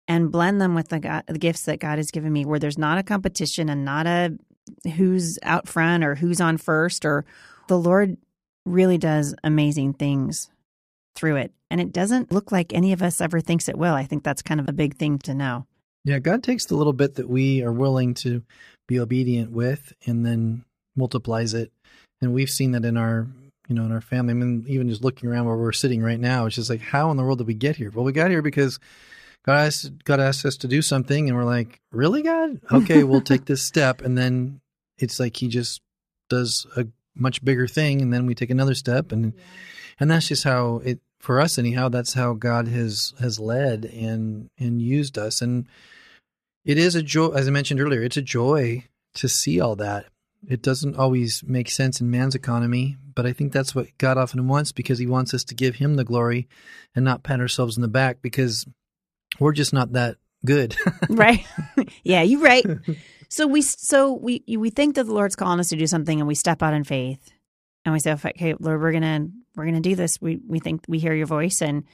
and 0.07 0.31
blend 0.31 0.61
them 0.61 0.75
with 0.75 0.89
the, 0.89 1.01
God, 1.01 1.25
the 1.27 1.39
gifts 1.39 1.63
that 1.65 1.81
god 1.81 1.99
has 1.99 2.11
given 2.11 2.33
me 2.33 2.45
where 2.45 2.59
there's 2.59 2.79
not 2.79 2.99
a 2.99 3.03
competition 3.03 3.69
and 3.69 3.85
not 3.85 4.07
a 4.07 4.37
who's 4.97 5.39
out 5.43 5.69
front 5.69 6.03
or 6.03 6.15
who's 6.15 6.41
on 6.41 6.57
first 6.57 7.05
or 7.05 7.25
the 7.69 7.79
lord 7.79 8.17
really 8.65 8.99
does 8.99 9.35
amazing 9.45 9.93
things 9.93 10.49
through 11.15 11.37
it. 11.37 11.53
And 11.71 11.81
it 11.81 11.93
doesn't 11.93 12.33
look 12.33 12.53
like 12.53 12.73
any 12.73 12.93
of 12.93 13.03
us 13.03 13.21
ever 13.21 13.41
thinks 13.41 13.69
it 13.69 13.79
will. 13.79 13.95
I 13.95 14.05
think 14.05 14.23
that's 14.23 14.43
kind 14.43 14.61
of 14.61 14.69
a 14.69 14.73
big 14.73 14.97
thing 14.97 15.19
to 15.21 15.35
know. 15.35 15.67
Yeah, 16.05 16.19
God 16.19 16.43
takes 16.43 16.67
the 16.67 16.77
little 16.77 16.93
bit 16.93 17.15
that 17.15 17.29
we 17.29 17.63
are 17.63 17.73
willing 17.73 18.15
to 18.15 18.43
be 18.87 19.01
obedient 19.01 19.51
with 19.51 19.93
and 20.07 20.25
then 20.25 20.65
multiplies 20.97 21.55
it. 21.55 21.73
And 22.21 22.35
we've 22.35 22.51
seen 22.51 22.73
that 22.73 22.85
in 22.85 22.97
our, 22.97 23.27
you 23.69 23.75
know, 23.75 23.85
in 23.85 23.93
our 23.93 24.01
family. 24.01 24.33
I 24.33 24.35
mean, 24.35 24.65
even 24.69 24.89
just 24.89 25.03
looking 25.03 25.29
around 25.29 25.47
where 25.47 25.57
we're 25.57 25.73
sitting 25.73 26.03
right 26.03 26.21
now, 26.21 26.47
it's 26.47 26.57
just 26.57 26.71
like, 26.71 26.81
how 26.81 27.11
in 27.11 27.17
the 27.17 27.23
world 27.23 27.39
did 27.39 27.47
we 27.47 27.55
get 27.55 27.77
here? 27.77 27.91
Well, 27.91 28.05
we 28.05 28.13
got 28.13 28.31
here 28.31 28.43
because 28.43 28.79
God 29.45 29.67
asked, 29.67 30.05
God 30.05 30.21
asked 30.21 30.45
us 30.45 30.57
to 30.59 30.69
do 30.69 30.81
something, 30.81 31.29
and 31.29 31.37
we're 31.37 31.45
like, 31.45 31.81
really, 31.93 32.23
God? 32.23 32.61
Okay, 32.73 33.05
we'll 33.05 33.21
take 33.23 33.45
this 33.47 33.63
step. 33.63 34.01
And 34.03 34.17
then 34.17 34.61
it's 34.99 35.21
like 35.21 35.37
He 35.37 35.49
just 35.49 35.81
does 36.31 36.67
a 36.77 36.87
much 37.15 37.45
bigger 37.45 37.67
thing, 37.67 38.01
and 38.01 38.13
then 38.13 38.27
we 38.27 38.35
take 38.35 38.51
another 38.51 38.75
step, 38.75 39.13
and 39.13 39.35
and 40.01 40.11
that's 40.11 40.29
just 40.29 40.45
how 40.45 40.81
it 40.85 41.01
for 41.21 41.41
us 41.41 41.59
anyhow. 41.59 41.89
That's 41.89 42.15
how 42.15 42.35
God 42.35 42.69
has 42.69 43.13
has 43.21 43.39
led 43.39 43.85
and 43.85 44.49
and 44.59 44.81
used 44.81 45.19
us, 45.19 45.43
and 45.43 45.67
it 46.65 46.79
is 46.79 46.95
a 46.95 47.03
joy. 47.03 47.29
As 47.29 47.47
I 47.47 47.51
mentioned 47.51 47.81
earlier, 47.81 48.03
it's 48.03 48.17
a 48.17 48.23
joy 48.23 48.85
to 49.15 49.29
see 49.29 49.61
all 49.61 49.77
that. 49.77 50.07
It 50.49 50.63
doesn't 50.63 50.97
always 50.97 51.43
make 51.47 51.71
sense 51.71 52.01
in 52.01 52.11
man's 52.11 52.35
economy, 52.35 52.97
but 53.15 53.27
I 53.27 53.33
think 53.33 53.53
that's 53.53 53.75
what 53.75 53.97
God 53.99 54.19
often 54.19 54.47
wants 54.49 54.73
because 54.73 54.99
He 54.99 55.07
wants 55.07 55.33
us 55.33 55.45
to 55.45 55.55
give 55.55 55.77
Him 55.77 55.95
the 55.95 56.05
glory 56.05 56.49
and 56.95 57.05
not 57.05 57.23
pat 57.23 57.41
ourselves 57.41 57.77
in 57.77 57.83
the 57.83 57.89
back 57.89 58.21
because 58.21 58.67
we're 59.41 59.53
just 59.53 59.73
not 59.73 59.93
that 59.93 60.17
good. 60.45 60.77
right? 61.09 61.47
yeah, 62.05 62.23
you're 62.23 62.41
right. 62.41 62.65
So 63.29 63.47
we 63.47 63.63
so 63.63 64.13
we 64.13 64.43
we 64.47 64.71
think 64.71 64.97
that 64.97 65.05
the 65.05 65.15
Lord's 65.15 65.37
calling 65.37 65.61
us 65.61 65.69
to 65.71 65.77
do 65.77 65.87
something, 65.87 66.21
and 66.21 66.29
we 66.29 66.35
step 66.35 66.63
out 66.63 66.75
in 66.75 66.85
faith, 66.85 67.31
and 67.85 67.93
we 67.93 68.01
say, 68.01 68.13
"Okay, 68.13 68.55
Lord, 68.59 68.81
we're 68.81 68.93
gonna 68.93 69.29
we're 69.57 69.65
gonna 69.65 69.81
do 69.81 69.97
this." 69.97 70.21
We 70.21 70.41
we 70.47 70.61
think 70.61 70.85
we 70.89 70.99
hear 70.99 71.15
your 71.15 71.27
voice, 71.27 71.63
and 71.63 71.85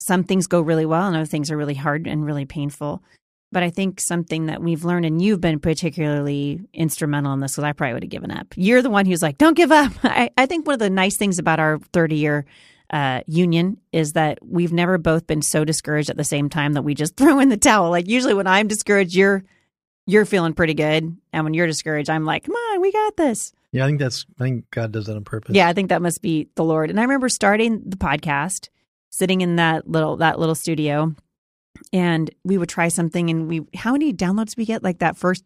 some 0.00 0.24
things 0.24 0.46
go 0.46 0.60
really 0.60 0.86
well, 0.86 1.06
and 1.06 1.16
other 1.16 1.26
things 1.26 1.50
are 1.50 1.56
really 1.56 1.74
hard 1.74 2.06
and 2.06 2.26
really 2.26 2.44
painful. 2.44 3.02
But 3.56 3.62
I 3.62 3.70
think 3.70 4.02
something 4.02 4.46
that 4.46 4.60
we've 4.60 4.84
learned, 4.84 5.06
and 5.06 5.22
you've 5.22 5.40
been 5.40 5.58
particularly 5.60 6.60
instrumental 6.74 7.32
in 7.32 7.40
this, 7.40 7.52
because 7.52 7.64
I 7.64 7.72
probably 7.72 7.94
would 7.94 8.02
have 8.02 8.10
given 8.10 8.30
up. 8.30 8.52
You're 8.54 8.82
the 8.82 8.90
one 8.90 9.06
who's 9.06 9.22
like, 9.22 9.38
"Don't 9.38 9.56
give 9.56 9.72
up." 9.72 9.92
I, 10.02 10.28
I 10.36 10.44
think 10.44 10.66
one 10.66 10.74
of 10.74 10.80
the 10.80 10.90
nice 10.90 11.16
things 11.16 11.38
about 11.38 11.58
our 11.58 11.78
30 11.94 12.16
year 12.16 12.44
uh, 12.90 13.22
union 13.26 13.78
is 13.92 14.12
that 14.12 14.40
we've 14.42 14.74
never 14.74 14.98
both 14.98 15.26
been 15.26 15.40
so 15.40 15.64
discouraged 15.64 16.10
at 16.10 16.18
the 16.18 16.22
same 16.22 16.50
time 16.50 16.74
that 16.74 16.82
we 16.82 16.94
just 16.94 17.16
throw 17.16 17.38
in 17.38 17.48
the 17.48 17.56
towel. 17.56 17.88
Like 17.88 18.06
usually 18.06 18.34
when 18.34 18.46
I'm 18.46 18.68
discouraged, 18.68 19.14
you're 19.14 19.42
you're 20.04 20.26
feeling 20.26 20.52
pretty 20.52 20.74
good, 20.74 21.16
and 21.32 21.44
when 21.44 21.54
you're 21.54 21.66
discouraged, 21.66 22.10
I'm 22.10 22.26
like, 22.26 22.44
"Come 22.44 22.56
on, 22.56 22.82
we 22.82 22.92
got 22.92 23.16
this." 23.16 23.54
yeah, 23.72 23.84
I 23.84 23.86
think 23.86 24.00
that's. 24.00 24.26
I 24.38 24.44
think 24.44 24.70
God 24.70 24.92
does 24.92 25.06
that 25.06 25.16
on 25.16 25.24
purpose. 25.24 25.56
Yeah, 25.56 25.66
I 25.66 25.72
think 25.72 25.88
that 25.88 26.02
must 26.02 26.20
be 26.20 26.50
the 26.56 26.64
Lord. 26.64 26.90
And 26.90 27.00
I 27.00 27.04
remember 27.04 27.30
starting 27.30 27.80
the 27.86 27.96
podcast, 27.96 28.68
sitting 29.08 29.40
in 29.40 29.56
that 29.56 29.88
little 29.88 30.18
that 30.18 30.38
little 30.38 30.54
studio, 30.54 31.14
and 31.92 32.30
we 32.44 32.58
would 32.58 32.68
try 32.68 32.88
something, 32.88 33.30
and 33.30 33.48
we 33.48 33.62
how 33.74 33.92
many 33.92 34.12
downloads 34.12 34.50
did 34.50 34.58
we 34.58 34.64
get? 34.66 34.82
Like 34.82 34.98
that 35.00 35.16
first 35.16 35.44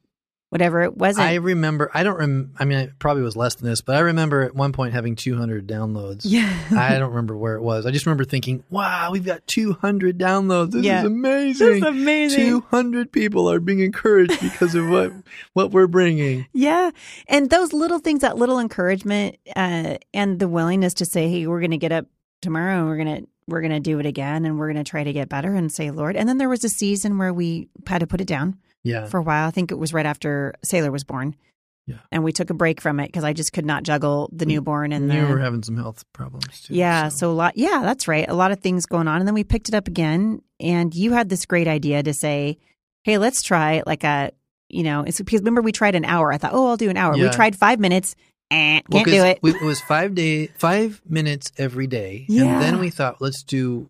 whatever 0.51 0.83
it 0.83 0.97
wasn't. 0.97 1.25
I 1.29 1.37
remember. 1.37 1.93
I 1.95 2.03
don't. 2.03 2.17
Rem, 2.19 2.53
I 2.59 2.65
mean, 2.65 2.79
it 2.79 2.99
probably 2.99 3.23
was 3.23 3.37
less 3.37 3.55
than 3.55 3.69
this, 3.71 3.83
but 3.83 3.95
I 3.95 4.01
remember 4.01 4.43
at 4.43 4.53
one 4.53 4.73
point 4.73 4.93
having 4.93 5.15
200 5.15 5.65
downloads. 5.69 6.23
yeah, 6.25 6.53
I 6.77 6.99
don't 6.99 7.11
remember 7.11 7.37
where 7.37 7.55
it 7.55 7.63
was. 7.63 7.87
I 7.87 7.93
just 7.93 8.05
remember 8.05 8.25
thinking, 8.25 8.65
"Wow, 8.69 9.11
we've 9.13 9.25
got 9.25 9.47
200 9.47 10.19
downloads. 10.19 10.73
This 10.73 10.85
Yeah. 10.85 11.01
is 11.01 11.07
amazing. 11.07 11.67
this 11.69 11.77
is 11.77 11.83
amazing. 11.85 12.47
200 12.49 13.13
people 13.13 13.49
are 13.49 13.61
being 13.61 13.79
encouraged 13.79 14.41
because 14.41 14.75
of 14.75 14.89
what 14.89 15.13
what 15.55 15.71
we're 15.71 15.87
bringing." 15.87 16.47
Yeah. 16.53 16.91
And 17.29 17.49
those 17.49 17.73
little 17.73 18.01
things, 18.01 18.23
that 18.23 18.37
little 18.37 18.59
encouragement 18.59 19.37
uh, 19.55 19.99
and 20.13 20.41
the 20.41 20.49
willingness 20.49 20.95
to 20.95 21.05
say, 21.05 21.29
hey, 21.29 21.47
we're 21.47 21.61
going 21.61 21.71
to 21.71 21.79
get 21.79 21.93
up 21.93 22.07
tomorrow 22.43 22.79
and 22.79 22.87
we're 22.89 22.97
going 23.05 23.23
to 23.23 23.29
we're 23.47 23.61
going 23.61 23.73
to 23.73 23.81
do 23.81 23.99
it 23.99 24.07
again 24.07 24.45
and 24.45 24.59
we're 24.59 24.73
going 24.73 24.83
to 24.85 24.89
try 24.89 25.03
to 25.03 25.13
get 25.13 25.29
better 25.29 25.55
and 25.55 25.73
say, 25.73 25.91
Lord. 25.91 26.17
And 26.17 26.29
then 26.29 26.39
there 26.39 26.49
was 26.49 26.65
a 26.65 26.69
season 26.69 27.19
where 27.19 27.33
we 27.33 27.69
had 27.87 27.99
to 27.99 28.07
put 28.07 28.21
it 28.21 28.27
down 28.27 28.59
Yeah, 28.83 29.07
for 29.07 29.19
a 29.19 29.23
while. 29.23 29.49
I 29.49 29.51
think 29.51 29.71
it 29.71 29.79
was 29.79 29.93
right 29.93 30.07
after 30.07 30.55
Sailor 30.63 30.91
was 30.91 31.05
born. 31.05 31.35
Yeah. 31.87 31.97
And 32.13 32.23
we 32.23 32.33
took 32.33 32.51
a 32.51 32.55
break 32.55 32.81
from 32.81 33.01
it 33.01 33.07
because 33.07 33.25
I 33.25 33.33
just 33.33 33.53
could 33.53 33.67
not 33.67 33.83
juggle 33.83 34.31
the 34.33 34.47
newborn 34.47 34.93
and 34.93 35.13
you 35.13 35.23
the, 35.23 35.27
were 35.27 35.41
having 35.41 35.63
some 35.63 35.77
health 35.77 36.05
problems 36.13 36.63
too. 36.63 36.75
yeah, 36.75 37.09
so. 37.09 37.31
a 37.31 37.33
lot. 37.33 37.57
Yeah, 37.57 37.81
that's 37.83 38.07
right. 38.07 38.29
A 38.29 38.35
lot 38.35 38.53
of 38.53 38.61
things 38.61 38.87
going 38.87 39.09
on, 39.09 39.19
and 39.19 39.27
then 39.27 39.35
we 39.35 39.43
picked 39.43 39.69
it 39.69 39.75
up 39.75 39.89
again. 39.89 40.41
And 40.61 40.95
you 40.95 41.13
had 41.13 41.29
this 41.29 41.47
great 41.47 41.67
idea 41.67 42.03
to 42.05 42.15
say, 42.15 42.59
"Hey, 43.03 43.19
let's 43.19 43.43
try 43.43 43.83
like 43.87 44.05
a, 44.05 44.31
you 44.69 44.85
know, 44.85 45.03
it's 45.03 45.19
because 45.19 45.41
remember 45.41 45.63
we 45.63 45.73
tried 45.73 45.97
an 45.97 46.05
hour. 46.05 46.33
I 46.33 46.39
thought, 46.39 46.53
oh, 46.55 46.69
I'll 46.69 46.77
do 46.77 46.91
an 46.91 46.97
hour. 46.97 47.15
We 47.15 47.29
tried 47.31 47.57
five 47.57 47.81
minutes. 47.81 48.15
Eh, 48.51 48.81
Well, 48.89 49.05
can't 49.05 49.07
'cause 49.07 49.15
do 49.15 49.25
it. 49.25 49.39
We, 49.43 49.51
it 49.55 49.63
was 49.63 49.81
five 49.83 50.15
day, 50.15 50.49
five 50.59 51.01
minutes 51.09 51.53
every 51.57 51.87
day, 51.87 52.25
Yeah. 52.29 52.45
and 52.55 52.63
then 52.63 52.79
we 52.81 52.91
thought, 52.91 53.21
let's 53.21 53.43
do 53.45 53.89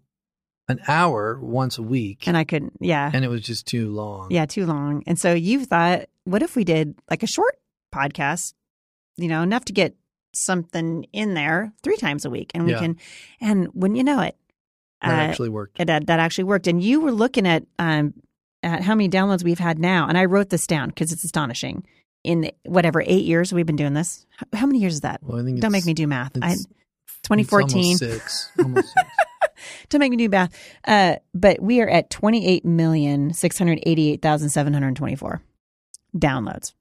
an 0.68 0.80
hour 0.86 1.38
once 1.40 1.78
a 1.78 1.82
week, 1.82 2.28
and 2.28 2.36
I 2.36 2.44
couldn't. 2.44 2.74
Yeah, 2.80 3.10
and 3.12 3.24
it 3.24 3.28
was 3.28 3.40
just 3.42 3.66
too 3.66 3.90
long. 3.90 4.28
yeah, 4.30 4.46
too 4.46 4.66
long. 4.66 5.02
And 5.06 5.18
so 5.18 5.32
you 5.32 5.64
thought, 5.64 6.06
what 6.24 6.42
if 6.42 6.54
we 6.56 6.64
did 6.64 6.94
like 7.10 7.22
a 7.22 7.26
short 7.26 7.58
podcast? 7.94 8.54
You 9.16 9.28
know, 9.28 9.42
enough 9.42 9.64
to 9.66 9.72
get 9.72 9.96
something 10.34 11.04
in 11.12 11.34
there 11.34 11.72
three 11.82 11.96
times 11.96 12.24
a 12.24 12.30
week, 12.30 12.50
and 12.54 12.64
we 12.66 12.72
Yeah. 12.72 12.78
can. 12.80 12.96
And 13.40 13.66
when 13.72 13.96
you 13.96 14.04
know 14.04 14.20
it, 14.20 14.36
that 15.02 15.10
uh, 15.18 15.22
actually 15.30 15.48
worked. 15.48 15.80
it, 15.80 15.86
that 15.86 16.06
that 16.06 16.20
actually 16.20 16.44
worked. 16.44 16.66
And 16.66 16.82
you 16.82 17.00
were 17.00 17.12
looking 17.12 17.46
at 17.46 17.64
um, 17.78 18.14
at 18.62 18.82
how 18.82 18.94
many 18.94 19.08
downloads 19.08 19.42
we've 19.42 19.58
had 19.58 19.78
now, 19.78 20.06
and 20.06 20.16
I 20.18 20.26
wrote 20.26 20.50
this 20.50 20.66
down 20.66 20.90
because 20.90 21.12
it's 21.12 21.24
astonishing. 21.24 21.82
In 22.22 22.50
whatever 22.64 23.02
eight 23.06 23.24
years 23.24 23.52
we've 23.52 23.64
been 23.66 23.76
doing 23.76 23.94
this, 23.94 24.26
how 24.52 24.66
many 24.66 24.78
years 24.80 24.94
is 24.94 25.00
that? 25.00 25.20
Well, 25.22 25.40
I 25.40 25.44
think 25.44 25.60
Don't 25.60 25.72
make 25.72 25.86
me 25.86 25.94
do 25.94 26.06
math. 26.06 26.32
I, 26.42 26.54
2014. 27.22 27.92
It's 27.92 28.02
almost 28.02 28.20
six. 28.20 28.50
Almost 28.58 28.88
six. 28.92 29.08
Don't 29.88 30.00
make 30.00 30.10
me 30.10 30.16
do 30.16 30.28
math. 30.28 30.54
Uh, 30.86 31.16
but 31.34 31.60
we 31.60 31.80
are 31.80 31.88
at 31.88 32.10
twenty 32.10 32.46
eight 32.46 32.64
million 32.64 33.32
six 33.32 33.58
hundred 33.58 33.80
eighty 33.86 34.10
eight 34.10 34.20
thousand 34.22 34.50
seven 34.50 34.72
hundred 34.74 34.96
twenty 34.96 35.16
four 35.16 35.42
downloads. 36.16 36.72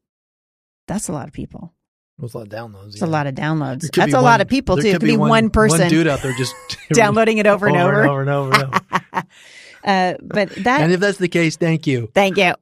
That's 0.88 1.08
a 1.08 1.14
lot 1.14 1.28
of 1.28 1.34
people. 1.34 1.74
Was 2.18 2.34
a 2.34 2.38
lot 2.38 2.48
of 2.48 2.54
downloads. 2.54 2.94
It's 2.94 3.02
a 3.02 3.08
lot 3.08 3.28
of 3.28 3.36
downloads. 3.36 3.90
That's 3.96 4.14
a 4.14 4.18
one- 4.18 4.26
lot 4.26 4.42
of 4.42 4.50
people 4.50 4.76
too. 4.76 4.88
It 4.88 4.92
could 4.94 5.02
could 5.02 5.08
be 5.08 5.16
one, 5.18 5.50
person 5.50 5.80
one 5.80 5.90
dude 5.90 6.08
out 6.08 6.22
there 6.22 6.34
just 6.34 6.54
downloading 6.92 7.38
it 7.38 7.48
over 7.48 7.68
and 7.68 7.78
over. 7.78 8.02
and 8.02 8.10
over 8.10 8.22
and 8.22 8.30
over. 8.30 8.54
And 8.56 8.64
over. 9.14 9.24
Uh, 9.82 10.16
but 10.22 10.50
that 10.66 10.82
and 10.82 10.92
if 10.92 11.00
that's 11.00 11.20
the 11.20 11.30
case, 11.30 11.56
thank 11.56 11.88
you. 11.88 12.12
Thank 12.14 12.36
you. 12.36 12.54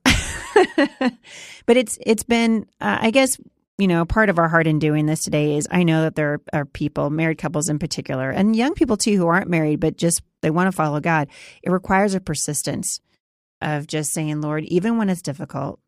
but 1.65 1.77
it's 1.77 1.97
it's 2.05 2.23
been 2.23 2.65
uh, 2.81 2.97
I 3.01 3.11
guess 3.11 3.37
you 3.77 3.87
know 3.87 4.05
part 4.05 4.29
of 4.29 4.39
our 4.39 4.47
heart 4.47 4.67
in 4.67 4.79
doing 4.79 5.05
this 5.05 5.23
today 5.23 5.57
is 5.57 5.67
I 5.71 5.83
know 5.83 6.01
that 6.03 6.15
there 6.15 6.39
are 6.53 6.65
people, 6.65 7.09
married 7.09 7.37
couples 7.37 7.69
in 7.69 7.79
particular, 7.79 8.29
and 8.29 8.55
young 8.55 8.73
people 8.73 8.97
too 8.97 9.17
who 9.17 9.27
aren't 9.27 9.49
married 9.49 9.79
but 9.79 9.97
just 9.97 10.21
they 10.41 10.49
want 10.49 10.67
to 10.67 10.75
follow 10.75 10.99
God. 10.99 11.27
It 11.63 11.71
requires 11.71 12.13
a 12.13 12.19
persistence 12.19 12.99
of 13.61 13.87
just 13.87 14.11
saying, 14.11 14.41
Lord, 14.41 14.63
even 14.65 14.97
when 14.97 15.09
it's 15.09 15.21
difficult, 15.21 15.79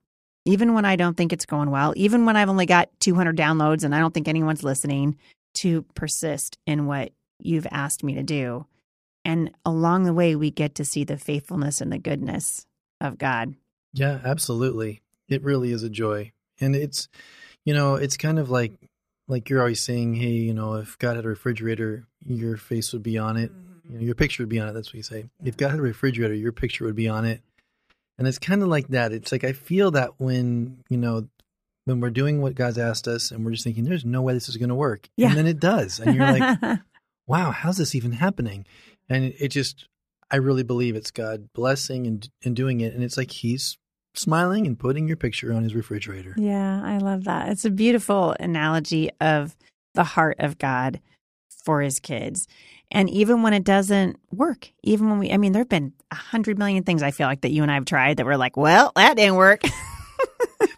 even 0.46 0.74
when 0.74 0.86
I 0.86 0.96
don't 0.96 1.16
think 1.16 1.32
it's 1.32 1.46
going 1.46 1.70
well, 1.70 1.94
even 1.96 2.26
when 2.26 2.36
I've 2.36 2.50
only 2.50 2.66
got 2.66 2.90
200 3.00 3.38
downloads 3.38 3.84
and 3.84 3.94
I 3.94 4.00
don't 4.00 4.14
think 4.14 4.28
anyone's 4.28 4.64
listening, 4.64 5.18
to 5.56 5.84
persist 5.96 6.58
in 6.66 6.86
what 6.86 7.12
you've 7.40 7.68
asked 7.72 8.04
me 8.04 8.16
to 8.16 8.24
do. 8.24 8.66
And 9.26 9.52
along 9.66 10.04
the 10.04 10.14
way, 10.14 10.36
we 10.36 10.52
get 10.52 10.76
to 10.76 10.86
see 10.86 11.04
the 11.04 11.18
faithfulness 11.18 11.82
and 11.82 11.92
the 11.92 11.98
goodness 11.98 12.66
of 13.02 13.18
God. 13.18 13.56
Yeah, 13.94 14.20
absolutely. 14.24 15.02
It 15.28 15.44
really 15.44 15.72
is 15.72 15.84
a 15.84 15.90
joy. 15.90 16.32
And 16.60 16.76
it's 16.76 17.08
you 17.66 17.74
know, 17.74 17.96
it's 17.96 18.18
kind 18.18 18.40
of 18.40 18.50
like 18.50 18.74
like 19.28 19.50
you're 19.50 19.60
always 19.60 19.82
saying, 19.82 20.16
hey, 20.16 20.32
you 20.32 20.54
know, 20.54 20.76
if 20.76 20.98
God 20.98 21.16
had 21.16 21.26
a 21.26 21.30
refrigerator, 21.30 22.08
your 22.26 22.58
face 22.58 22.92
would 22.94 23.04
be 23.04 23.18
on 23.18 23.38
it. 23.38 23.52
You 23.52 23.92
know, 23.92 23.98
mm-hmm. 23.98 24.06
your 24.06 24.16
picture 24.16 24.44
would 24.44 24.50
be 24.50 24.60
on 24.60 24.68
it. 24.68 24.74
That's 24.74 24.90
what 24.90 24.96
you 24.96 25.04
say. 25.04 25.26
If 25.44 25.56
God 25.56 25.72
had 25.72 25.80
a 25.80 25.84
refrigerator, 25.84 26.34
your 26.34 26.52
picture 26.52 26.86
would 26.86 26.96
be 26.96 27.08
on 27.08 27.26
it. 27.26 27.42
And 28.18 28.28
it's 28.28 28.40
kind 28.40 28.62
of 28.62 28.68
like 28.68 28.90
that. 28.90 29.14
It's 29.14 29.32
like 29.32 29.44
I 29.44 29.54
feel 29.54 29.92
that 29.92 30.20
when, 30.20 30.84
you 30.90 30.98
know, 30.98 31.28
when 31.86 32.02
we're 32.02 32.10
doing 32.10 32.42
what 32.42 32.56
God's 32.56 32.78
asked 32.78 33.08
us 33.08 33.32
and 33.32 33.46
we're 33.46 33.52
just 33.52 33.64
thinking, 33.64 33.86
there's 33.86 34.04
no 34.04 34.22
way 34.22 34.34
this 34.34 34.50
is 34.50 34.58
going 34.58 34.70
to 34.70 34.76
work. 34.76 35.08
Yeah. 35.16 35.30
And 35.30 35.38
then 35.38 35.48
it 35.48 35.60
does. 35.60 36.00
And 36.00 36.16
you're 36.16 36.26
like, 36.26 36.80
wow, 37.28 37.52
how's 37.52 37.78
this 37.78 37.96
even 37.96 38.12
happening? 38.12 38.66
And 39.08 39.26
it, 39.26 39.36
it 39.40 39.48
just, 39.50 39.88
I 40.32 40.38
really 40.38 40.64
believe 40.64 40.96
it's 40.96 41.12
God 41.12 41.50
blessing 41.54 42.08
and, 42.08 42.30
and 42.44 42.56
doing 42.56 42.82
it. 42.82 42.94
And 42.94 43.04
it's 43.04 43.18
like 43.18 43.32
He's 43.32 43.78
smiling 44.16 44.68
and 44.68 44.78
putting 44.78 45.08
your 45.08 45.18
picture 45.18 45.54
on 45.54 45.64
His 45.64 45.76
refrigerator. 45.76 46.34
Yeah, 46.38 46.82
I 46.84 46.98
love 46.98 47.24
that. 47.26 47.50
It's 47.50 47.66
a 47.66 47.70
beautiful 47.70 48.36
analogy 48.40 49.10
of 49.20 49.56
the 49.94 50.04
heart 50.04 50.38
of 50.40 50.58
God 50.58 51.02
for 51.64 51.82
his 51.82 52.00
kids. 52.00 52.48
And 52.92 53.10
even 53.10 53.44
when 53.44 53.54
it 53.54 53.64
doesn't 53.64 54.18
work, 54.32 54.72
even 54.84 55.10
when 55.10 55.20
we, 55.20 55.32
I 55.32 55.38
mean, 55.38 55.52
there 55.52 55.62
have 55.62 55.70
been 55.70 55.94
a 56.10 56.16
hundred 56.16 56.58
million 56.58 56.84
things 56.84 57.04
I 57.04 57.12
feel 57.12 57.28
like 57.28 57.42
that 57.42 57.52
you 57.52 57.62
and 57.62 57.72
I 57.72 57.76
have 57.76 57.86
tried 57.86 58.18
that 58.18 58.26
we're 58.26 58.38
like, 58.38 58.58
well, 58.58 58.92
that 58.96 59.18
didn't 59.18 59.36
work. 59.36 59.62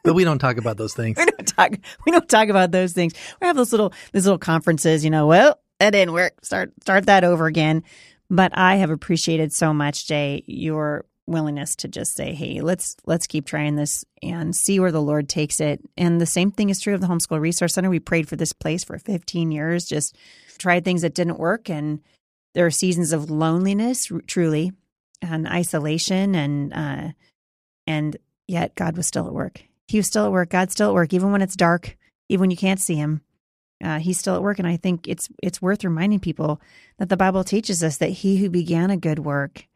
But 0.04 0.16
we 0.16 0.24
don't 0.24 0.40
talk 0.40 0.58
about 0.58 0.78
those 0.78 0.94
things. 0.94 1.18
we 1.18 1.26
don't 1.26 1.48
talk, 1.48 1.74
we 2.06 2.12
don't 2.12 2.28
talk 2.28 2.50
about 2.50 2.72
those 2.72 2.94
things. 2.94 3.14
We 3.40 3.48
have 3.48 3.56
those 3.56 3.72
little, 3.72 3.94
these 4.12 4.26
little 4.26 4.40
conferences, 4.40 5.04
you 5.04 5.12
know, 5.12 5.28
well, 5.28 5.60
that 5.80 5.92
didn't 5.92 6.14
work. 6.14 6.44
Start, 6.44 6.72
start 6.82 7.06
that 7.06 7.24
over 7.24 7.46
again. 7.46 7.84
But 8.32 8.58
I 8.58 8.78
have 8.78 8.90
appreciated 8.90 9.52
so 9.52 9.74
much, 9.74 10.08
Jay, 10.08 10.46
your 10.48 11.04
willingness 11.28 11.76
to 11.76 11.90
just 11.90 12.16
say, 12.16 12.34
"Hey, 12.34 12.62
let's 12.62 12.96
let's 13.06 13.28
keep 13.28 13.46
trying 13.46 13.76
this 13.76 14.06
and 14.24 14.56
see 14.56 14.80
where 14.80 14.92
the 14.94 15.02
Lord 15.02 15.28
takes 15.28 15.60
it." 15.60 15.82
And 15.98 16.22
the 16.22 16.26
same 16.26 16.50
thing 16.50 16.70
is 16.70 16.80
true 16.80 16.94
of 16.94 17.02
the 17.02 17.08
Homeschool 17.08 17.42
Resource 17.42 17.74
Center. 17.74 17.90
We 17.90 18.00
prayed 18.00 18.30
for 18.30 18.38
this 18.38 18.54
place 18.54 18.86
for 18.86 18.98
15 18.98 19.52
years, 19.52 19.84
just 19.84 20.16
tried 20.58 20.86
things 20.86 21.02
that 21.02 21.14
didn't 21.14 21.40
work, 21.40 21.70
and 21.70 22.00
there 22.54 22.66
are 22.66 22.72
seasons 22.72 23.12
of 23.12 23.30
loneliness, 23.30 24.10
truly, 24.28 24.72
and 25.22 25.46
isolation, 25.46 26.34
and 26.34 26.74
uh, 26.74 27.12
and 27.86 28.16
yet 28.48 28.76
God 28.76 28.96
was 28.96 29.08
still 29.08 29.28
at 29.28 29.34
work. 29.34 29.62
He 29.90 29.98
was 29.98 30.08
still 30.08 30.26
at 30.26 30.32
work. 30.32 30.50
God's 30.52 30.72
still 30.72 30.88
at 30.88 30.96
work, 30.96 31.14
even 31.14 31.34
when 31.34 31.42
it's 31.42 31.58
dark, 31.58 31.98
even 32.30 32.40
when 32.40 32.52
you 32.52 32.58
can't 32.58 32.80
see 32.80 32.96
Him. 32.96 33.24
Uh, 33.82 34.00
he's 34.00 34.20
still 34.20 34.36
at 34.36 34.44
work, 34.44 34.60
and 34.60 34.68
I 34.68 34.78
think 34.78 35.08
it's 35.08 35.30
it's 35.42 35.62
worth 35.62 35.84
reminding 35.84 36.20
people 36.20 36.62
that 36.98 37.10
the 37.10 37.18
Bible 37.18 37.44
teaches 37.44 37.84
us 37.84 37.98
that 37.98 38.10
He 38.10 38.38
who 38.38 38.50
began 38.50 38.90
a 38.90 38.98
good 38.98 39.20
work 39.20 39.68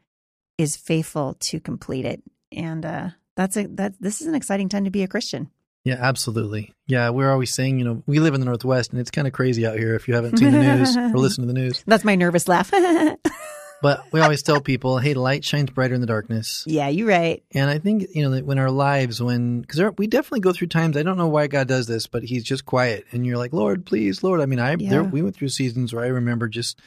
is 0.58 0.76
faithful 0.76 1.36
to 1.42 1.60
complete 1.60 2.06
it, 2.06 2.22
and 2.52 2.86
uh, 2.86 3.10
that's 3.36 3.58
a 3.58 3.68
that 3.68 3.94
this 4.00 4.22
is 4.22 4.28
an 4.28 4.36
exciting 4.36 4.70
time 4.70 4.86
to 4.86 4.92
be 4.92 5.04
a 5.04 5.08
Christian. 5.08 5.50
Yeah, 5.86 5.98
absolutely. 6.00 6.74
Yeah, 6.88 7.12
we're 7.12 7.32
always 7.32 7.54
saying, 7.54 7.78
you 7.78 7.86
know, 7.86 8.02
we 8.08 8.20
live 8.20 8.34
in 8.34 8.40
the 8.40 8.46
Northwest 8.48 8.92
and 8.92 9.00
it's 9.00 9.12
kind 9.12 9.28
of 9.28 9.34
crazy 9.34 9.68
out 9.68 9.78
here 9.78 9.94
if 9.94 10.08
you 10.08 10.16
haven't 10.16 10.40
seen 10.40 10.52
the 10.52 10.60
news 10.78 10.98
or 10.98 11.10
listened 11.10 11.48
to 11.48 11.54
the 11.54 11.60
news. 11.60 11.84
That's 11.86 12.04
my 12.04 12.16
nervous 12.16 12.48
laugh. 12.48 12.74
But 13.86 14.12
we 14.12 14.20
always 14.20 14.42
tell 14.42 14.62
people, 14.62 14.98
hey, 14.98 15.14
light 15.14 15.46
shines 15.46 15.70
brighter 15.70 15.94
in 15.94 16.02
the 16.02 16.08
darkness. 16.08 16.64
yeah, 16.66 16.88
you're 16.88 17.08
right. 17.08 17.44
And 17.54 17.70
I 17.70 17.78
think, 17.78 18.08
you 18.16 18.24
know, 18.24 18.32
that 18.32 18.44
when 18.44 18.58
our 18.58 18.72
lives, 18.72 19.22
when, 19.22 19.62
because 19.62 19.80
we 20.00 20.08
definitely 20.08 20.40
go 20.40 20.54
through 20.54 20.70
times, 20.70 20.98
I 20.98 21.04
don't 21.04 21.20
know 21.20 21.28
why 21.28 21.46
God 21.46 21.68
does 21.68 21.86
this, 21.86 22.08
but 22.08 22.24
He's 22.24 22.44
just 22.44 22.66
quiet. 22.66 23.06
And 23.12 23.28
you're 23.28 23.38
like, 23.38 23.54
Lord, 23.54 23.86
please, 23.86 24.24
Lord. 24.24 24.42
I 24.42 24.48
mean, 24.48 24.58
I, 24.60 24.76
Yeah. 24.80 24.90
there, 24.90 25.04
we 25.04 25.22
went 25.22 25.36
through 25.36 25.50
seasons 25.50 25.94
where 25.94 26.04
I 26.04 26.08
remember 26.08 26.48
just 26.48 26.80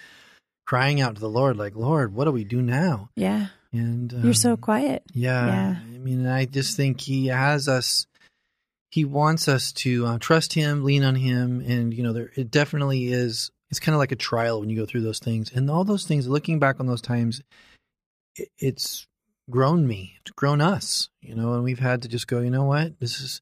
crying 0.67 1.01
out 1.01 1.15
to 1.15 1.21
the 1.21 1.29
Lord, 1.29 1.57
like, 1.57 1.77
Lord, 1.77 2.13
what 2.13 2.25
do 2.25 2.33
we 2.33 2.43
do 2.43 2.61
now? 2.61 3.11
Yeah, 3.15 3.47
And 3.73 4.13
um, 4.13 4.25
you're 4.25 4.35
so 4.35 4.57
quiet. 4.57 5.05
Yeah. 5.15 5.47
Yeah. 5.47 5.77
I 5.95 5.99
mean, 5.99 6.27
I 6.27 6.47
just 6.47 6.77
think 6.77 7.01
he 7.01 7.29
has 7.29 7.69
us, 7.69 8.09
he 8.91 9.05
wants 9.05 9.47
us 9.47 9.71
to 9.85 10.05
uh, 10.05 10.19
trust 10.19 10.53
him, 10.53 10.83
lean 10.83 11.05
on 11.05 11.15
him. 11.15 11.61
And, 11.61 11.95
you 11.95 12.03
know, 12.03 12.13
there, 12.13 12.33
it 12.35 12.51
definitely 12.51 13.13
is, 13.13 13.53
it's 13.71 13.81
kind 13.81 13.95
of 13.95 13.99
like 13.99 14.13
a 14.13 14.17
trial 14.17 14.61
when 14.61 14.71
you 14.71 14.77
go 14.77 14.87
through 14.87 15.03
those 15.03 15.19
things. 15.19 15.53
And 15.53 15.71
all 15.71 15.85
those 15.85 16.05
things, 16.05 16.27
looking 16.29 16.59
back 16.59 16.81
on 16.81 16.87
those 16.87 17.03
times, 17.03 17.43
it, 18.37 18.49
it's 18.59 19.07
grown 19.51 19.87
me, 19.87 20.15
it's 20.21 20.31
grown 20.33 20.61
us, 20.61 21.09
you 21.21 21.35
know, 21.35 21.55
and 21.55 21.65
we've 21.65 21.79
had 21.79 22.03
to 22.03 22.09
just 22.09 22.27
go, 22.27 22.41
you 22.41 22.51
know 22.51 22.65
what? 22.65 22.99
This 23.01 23.21
is, 23.21 23.41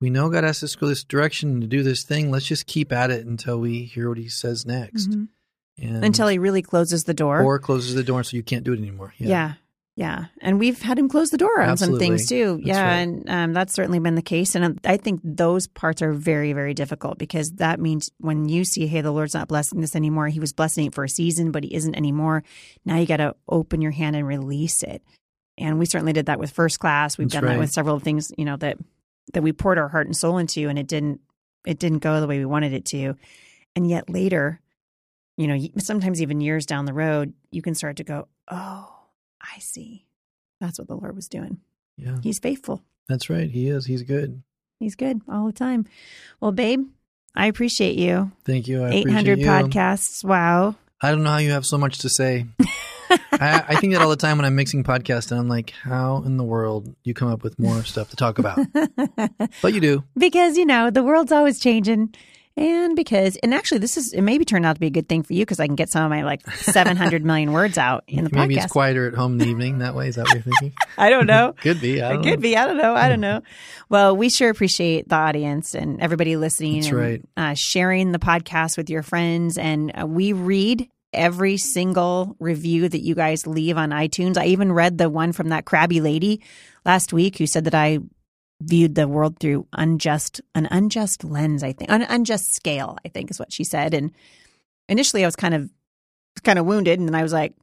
we 0.00 0.10
know 0.10 0.28
God 0.28 0.44
has 0.44 0.62
us 0.62 0.72
to 0.72 0.78
go 0.78 0.86
this 0.86 1.04
direction 1.04 1.60
to 1.60 1.66
do 1.66 1.82
this 1.82 2.02
thing. 2.02 2.30
Let's 2.30 2.46
just 2.46 2.66
keep 2.66 2.92
at 2.92 3.10
it 3.10 3.26
until 3.26 3.58
we 3.58 3.84
hear 3.84 4.08
what 4.08 4.18
he 4.18 4.28
says 4.28 4.66
next. 4.66 5.10
Mhm. 5.10 5.28
And, 5.76 6.04
Until 6.04 6.28
he 6.28 6.38
really 6.38 6.62
closes 6.62 7.04
the 7.04 7.14
door. 7.14 7.42
or 7.42 7.58
closes 7.58 7.94
the 7.94 8.04
door 8.04 8.22
so 8.22 8.36
you 8.36 8.44
can't 8.44 8.64
do 8.64 8.72
it 8.72 8.78
anymore. 8.78 9.12
Yeah. 9.18 9.28
yeah. 9.28 9.52
Yeah, 9.96 10.24
and 10.40 10.58
we've 10.58 10.82
had 10.82 10.98
him 10.98 11.08
close 11.08 11.30
the 11.30 11.38
door 11.38 11.60
on 11.60 11.76
some 11.76 12.00
things 12.00 12.26
too. 12.26 12.56
That's 12.56 12.66
yeah. 12.66 12.82
right. 12.82 13.00
And 13.02 13.30
um, 13.30 13.52
that's 13.52 13.72
certainly 13.72 14.00
been 14.00 14.16
the 14.16 14.22
case. 14.22 14.56
And 14.56 14.80
I 14.84 14.96
think 14.96 15.20
those 15.22 15.68
parts 15.68 16.02
are 16.02 16.12
very, 16.12 16.52
very 16.52 16.74
difficult 16.74 17.16
because 17.16 17.52
that 17.52 17.78
means 17.78 18.10
when 18.18 18.48
you 18.48 18.64
see, 18.64 18.88
hey, 18.88 19.02
the 19.02 19.12
Lord's 19.12 19.34
not 19.34 19.46
blessing 19.46 19.80
this 19.80 19.94
anymore, 19.94 20.26
he 20.26 20.40
was 20.40 20.52
blessing 20.52 20.86
it 20.86 20.94
for 20.96 21.04
a 21.04 21.08
season, 21.08 21.52
but 21.52 21.62
he 21.62 21.72
isn't 21.76 21.94
anymore. 21.94 22.42
Now 22.84 22.96
you 22.96 23.06
got 23.06 23.18
to 23.18 23.36
open 23.48 23.80
your 23.80 23.92
hand 23.92 24.16
and 24.16 24.26
release 24.26 24.82
it. 24.82 25.00
And 25.58 25.78
we 25.78 25.86
certainly 25.86 26.12
did 26.12 26.26
that 26.26 26.40
with 26.40 26.50
first 26.50 26.80
class. 26.80 27.16
We've 27.16 27.30
That's 27.30 27.40
done 27.40 27.52
that 27.52 27.60
with 27.60 27.70
several 27.70 28.00
things, 28.00 28.32
you 28.36 28.44
know, 28.44 28.56
that 28.56 28.78
that 29.32 29.44
we 29.44 29.52
poured 29.52 29.78
our 29.78 29.88
heart 29.88 30.06
and 30.06 30.16
soul 30.16 30.38
into 30.38 30.68
and 30.68 30.76
it 30.78 30.88
didn't 30.88 31.20
it 31.64 31.78
didn't 31.78 32.00
go 32.00 32.20
the 32.20 32.26
way 32.26 32.38
we 32.38 32.44
wanted 32.44 32.72
it 32.72 32.84
to. 32.86 33.14
And 33.76 33.88
yet 33.88 34.10
later, 34.10 34.60
you 35.36 35.46
know, 35.46 35.68
sometimes 35.78 36.20
even 36.20 36.40
years 36.40 36.66
down 36.66 36.84
the 36.84 36.92
road, 36.92 37.32
you 37.52 37.62
can 37.62 37.76
start 37.76 37.96
to 37.96 38.04
go, 38.04 38.26
"Oh, 38.48 38.93
I 39.44 39.58
see. 39.58 40.06
That's 40.60 40.78
what 40.78 40.88
the 40.88 40.96
Lord 40.96 41.14
was 41.14 41.28
doing. 41.28 41.58
Yeah. 41.96 42.16
He's 42.22 42.38
faithful. 42.38 42.82
That's 43.08 43.28
right. 43.28 43.50
He 43.50 43.68
is. 43.68 43.86
He's 43.86 44.02
good. 44.02 44.42
He's 44.80 44.94
good 44.96 45.20
all 45.28 45.46
the 45.46 45.52
time." 45.52 45.86
Well, 46.40 46.52
babe, 46.52 46.86
I 47.36 47.46
appreciate 47.46 47.96
you. 47.96 48.32
Thank 48.44 48.66
you. 48.68 48.82
I 48.84 48.90
800 48.90 49.32
appreciate 49.32 49.38
you. 49.38 49.46
podcasts. 49.46 50.24
Wow. 50.24 50.76
I 51.02 51.10
don't 51.10 51.22
know 51.22 51.30
how 51.30 51.38
you 51.38 51.50
have 51.50 51.66
so 51.66 51.76
much 51.76 51.98
to 51.98 52.08
say. 52.08 52.46
I, 53.32 53.64
I 53.68 53.76
think 53.76 53.92
that 53.92 54.00
all 54.02 54.08
the 54.08 54.16
time 54.16 54.38
when 54.38 54.44
I'm 54.46 54.54
mixing 54.56 54.82
podcasts, 54.84 55.30
and 55.30 55.38
I'm 55.38 55.48
like, 55.48 55.70
how 55.70 56.22
in 56.24 56.36
the 56.36 56.44
world 56.44 56.94
you 57.04 57.12
come 57.14 57.28
up 57.28 57.42
with 57.42 57.58
more 57.58 57.84
stuff 57.84 58.10
to 58.10 58.16
talk 58.16 58.38
about? 58.38 58.58
But 59.62 59.74
you 59.74 59.80
do. 59.80 60.04
because, 60.16 60.56
you 60.56 60.64
know, 60.64 60.90
the 60.90 61.02
world's 61.02 61.32
always 61.32 61.60
changing. 61.60 62.14
And 62.56 62.94
because, 62.94 63.36
and 63.42 63.52
actually, 63.52 63.78
this 63.78 63.96
is, 63.96 64.12
it 64.12 64.22
maybe 64.22 64.44
turned 64.44 64.64
out 64.64 64.74
to 64.74 64.80
be 64.80 64.86
a 64.86 64.90
good 64.90 65.08
thing 65.08 65.24
for 65.24 65.32
you 65.32 65.42
because 65.44 65.58
I 65.58 65.66
can 65.66 65.74
get 65.74 65.90
some 65.90 66.04
of 66.04 66.10
my 66.10 66.22
like 66.22 66.48
700 66.54 67.24
million 67.24 67.52
words 67.52 67.76
out 67.78 68.04
in 68.06 68.22
the 68.24 68.30
Maybe 68.30 68.36
podcast. 68.36 68.38
Maybe 68.48 68.54
it's 68.56 68.72
quieter 68.72 69.08
at 69.08 69.14
home 69.14 69.32
in 69.32 69.38
the 69.38 69.46
evening. 69.46 69.78
That 69.78 69.96
way, 69.96 70.06
is 70.08 70.14
that 70.14 70.22
what 70.26 70.34
you're 70.34 70.42
thinking? 70.42 70.72
I 70.98 71.10
don't 71.10 71.26
know. 71.26 71.54
Could 71.60 71.80
be. 71.80 72.00
I 72.00 72.12
It 72.14 72.18
could 72.22 72.26
know. 72.26 72.36
be. 72.36 72.56
I 72.56 72.66
don't 72.66 72.76
know. 72.76 72.94
I 72.94 73.08
don't 73.08 73.20
know. 73.20 73.42
Well, 73.88 74.16
we 74.16 74.28
sure 74.30 74.50
appreciate 74.50 75.08
the 75.08 75.16
audience 75.16 75.74
and 75.74 76.00
everybody 76.00 76.36
listening 76.36 76.74
That's 76.76 76.86
and 76.88 76.96
right. 76.96 77.22
uh, 77.36 77.54
sharing 77.54 78.12
the 78.12 78.20
podcast 78.20 78.76
with 78.76 78.88
your 78.88 79.02
friends. 79.02 79.58
And 79.58 79.90
uh, 80.00 80.06
we 80.06 80.32
read 80.32 80.88
every 81.12 81.56
single 81.56 82.36
review 82.38 82.88
that 82.88 83.02
you 83.02 83.16
guys 83.16 83.46
leave 83.48 83.76
on 83.76 83.90
iTunes. 83.90 84.36
I 84.36 84.46
even 84.46 84.72
read 84.72 84.98
the 84.98 85.08
one 85.10 85.32
from 85.32 85.48
that 85.48 85.64
crabby 85.64 86.00
lady 86.00 86.40
last 86.84 87.12
week 87.12 87.38
who 87.38 87.46
said 87.46 87.64
that 87.64 87.74
I 87.74 87.98
viewed 88.60 88.94
the 88.94 89.08
world 89.08 89.38
through 89.38 89.66
unjust 89.72 90.40
an 90.54 90.68
unjust 90.70 91.24
lens. 91.24 91.62
I 91.62 91.72
think 91.72 91.90
an 91.90 92.02
unjust 92.02 92.54
scale. 92.54 92.98
I 93.04 93.08
think 93.08 93.30
is 93.30 93.38
what 93.38 93.52
she 93.52 93.64
said. 93.64 93.94
And 93.94 94.12
initially, 94.88 95.24
I 95.24 95.26
was 95.26 95.36
kind 95.36 95.54
of 95.54 95.70
kind 96.42 96.58
of 96.58 96.66
wounded, 96.66 96.98
and 96.98 97.08
then 97.08 97.14
I 97.14 97.22
was 97.22 97.32
like, 97.32 97.54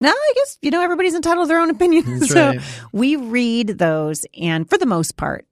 No, 0.00 0.10
I 0.10 0.32
guess, 0.34 0.58
you 0.62 0.70
know, 0.70 0.82
everybody's 0.82 1.14
entitled 1.14 1.46
to 1.46 1.48
their 1.48 1.60
own 1.60 1.70
opinion. 1.70 2.04
That's 2.20 2.32
so 2.32 2.48
right. 2.48 2.60
we 2.92 3.16
read 3.16 3.78
those, 3.78 4.26
and 4.40 4.68
for 4.68 4.78
the 4.78 4.86
most 4.86 5.16
part, 5.16 5.46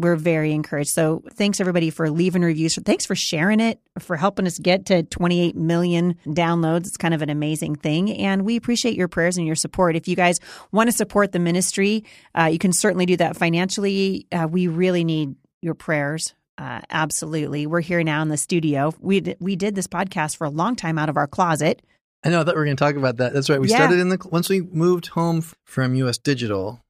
we're 0.00 0.16
very 0.16 0.52
encouraged. 0.52 0.90
So 0.90 1.22
thanks 1.34 1.60
everybody 1.60 1.90
for 1.90 2.10
leaving 2.10 2.42
reviews. 2.42 2.76
Thanks 2.84 3.04
for 3.06 3.14
sharing 3.14 3.60
it, 3.60 3.80
for 3.98 4.16
helping 4.16 4.46
us 4.46 4.58
get 4.58 4.86
to 4.86 5.02
28 5.02 5.56
million 5.56 6.14
downloads. 6.26 6.86
It's 6.86 6.96
kind 6.96 7.14
of 7.14 7.22
an 7.22 7.30
amazing 7.30 7.76
thing. 7.76 8.10
And 8.12 8.44
we 8.44 8.56
appreciate 8.56 8.94
your 8.96 9.08
prayers 9.08 9.36
and 9.36 9.46
your 9.46 9.56
support. 9.56 9.96
If 9.96 10.08
you 10.08 10.16
guys 10.16 10.38
want 10.72 10.88
to 10.88 10.96
support 10.96 11.32
the 11.32 11.38
ministry, 11.38 12.04
uh, 12.38 12.44
you 12.44 12.58
can 12.58 12.72
certainly 12.72 13.06
do 13.06 13.16
that 13.18 13.36
financially. 13.36 14.26
Uh, 14.32 14.46
we 14.50 14.66
really 14.68 15.04
need 15.04 15.34
your 15.62 15.74
prayers. 15.74 16.34
Uh, 16.56 16.80
absolutely. 16.90 17.66
We're 17.66 17.80
here 17.80 18.02
now 18.02 18.22
in 18.22 18.28
the 18.28 18.36
studio. 18.36 18.92
We, 19.00 19.20
d- 19.20 19.36
we 19.40 19.56
did 19.56 19.74
this 19.74 19.86
podcast 19.86 20.36
for 20.36 20.44
a 20.46 20.50
long 20.50 20.74
time 20.76 20.98
out 20.98 21.08
of 21.08 21.16
our 21.16 21.26
closet. 21.26 21.82
I 22.24 22.30
know. 22.30 22.40
I 22.40 22.44
thought 22.44 22.54
we 22.54 22.58
were 22.60 22.64
going 22.64 22.76
to 22.76 22.84
talk 22.84 22.96
about 22.96 23.18
that. 23.18 23.32
That's 23.32 23.48
right. 23.48 23.60
We 23.60 23.68
Yeah. 23.68 23.76
started 23.76 24.00
in 24.00 24.08
the 24.08 24.18
once 24.30 24.48
we 24.48 24.60
moved 24.62 25.06
home 25.08 25.42
from 25.64 25.94
U.S. 25.94 26.18
Digital. 26.18 26.82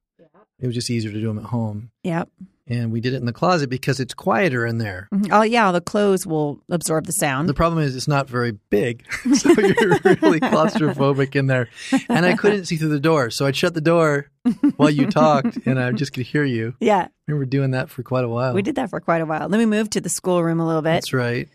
It 0.60 0.66
was 0.66 0.74
just 0.74 0.90
easier 0.90 1.12
to 1.12 1.20
do 1.20 1.26
them 1.28 1.38
at 1.38 1.44
home, 1.44 1.90
Yep. 2.02 2.30
And 2.68 2.92
we 2.92 3.00
did 3.00 3.14
it 3.14 3.16
in 3.16 3.24
the 3.26 3.32
closet 3.32 3.70
because 3.70 3.98
it's 3.98 4.14
quieter 4.14 4.66
in 4.66 4.78
there. 4.78 5.08
Mhm. 5.12 5.28
Oh, 5.32 5.42
yeah. 5.42 5.72
The 5.72 5.80
clothes 5.80 6.26
will 6.26 6.60
absorb 6.70 7.06
the 7.06 7.12
sound. 7.12 7.48
The 7.48 7.54
problem 7.54 7.82
is 7.82 7.96
it's 7.96 8.06
not 8.08 8.28
very 8.28 8.52
big, 8.70 9.04
so 9.34 9.48
you're 9.50 9.98
really 10.20 10.40
claustrophobic 10.40 11.34
in 11.34 11.46
there. 11.46 11.68
And 12.08 12.24
I 12.26 12.34
couldn't 12.36 12.66
see 12.66 12.76
through 12.76 12.88
the 12.90 13.00
door, 13.00 13.30
so 13.30 13.46
I'd 13.46 13.56
shut 13.56 13.74
the 13.74 13.80
door 13.80 14.30
while 14.76 14.90
you 14.90 15.06
talked, 15.06 15.58
and 15.66 15.78
I 15.80 15.92
just 15.92 16.12
could 16.12 16.26
hear 16.26 16.44
you. 16.44 16.74
yeah. 16.80 17.08
I 17.08 17.30
remember 17.30 17.44
doing 17.46 17.72
that 17.72 17.90
for 17.90 18.02
quite 18.02 18.24
a 18.24 18.28
while. 18.28 18.54
We 18.54 18.62
did 18.62 18.76
that 18.76 18.88
for 18.90 19.00
quite 19.00 19.20
a 19.20 19.26
while. 19.26 19.48
Then 19.50 19.58
we 19.60 19.66
moved 19.66 19.92
to 19.92 20.00
the 20.00 20.08
schoolroom 20.08 20.60
a 20.60 20.66
little 20.66 20.80
bit. 20.82 20.94
That's 20.94 21.12
right. 21.12 21.48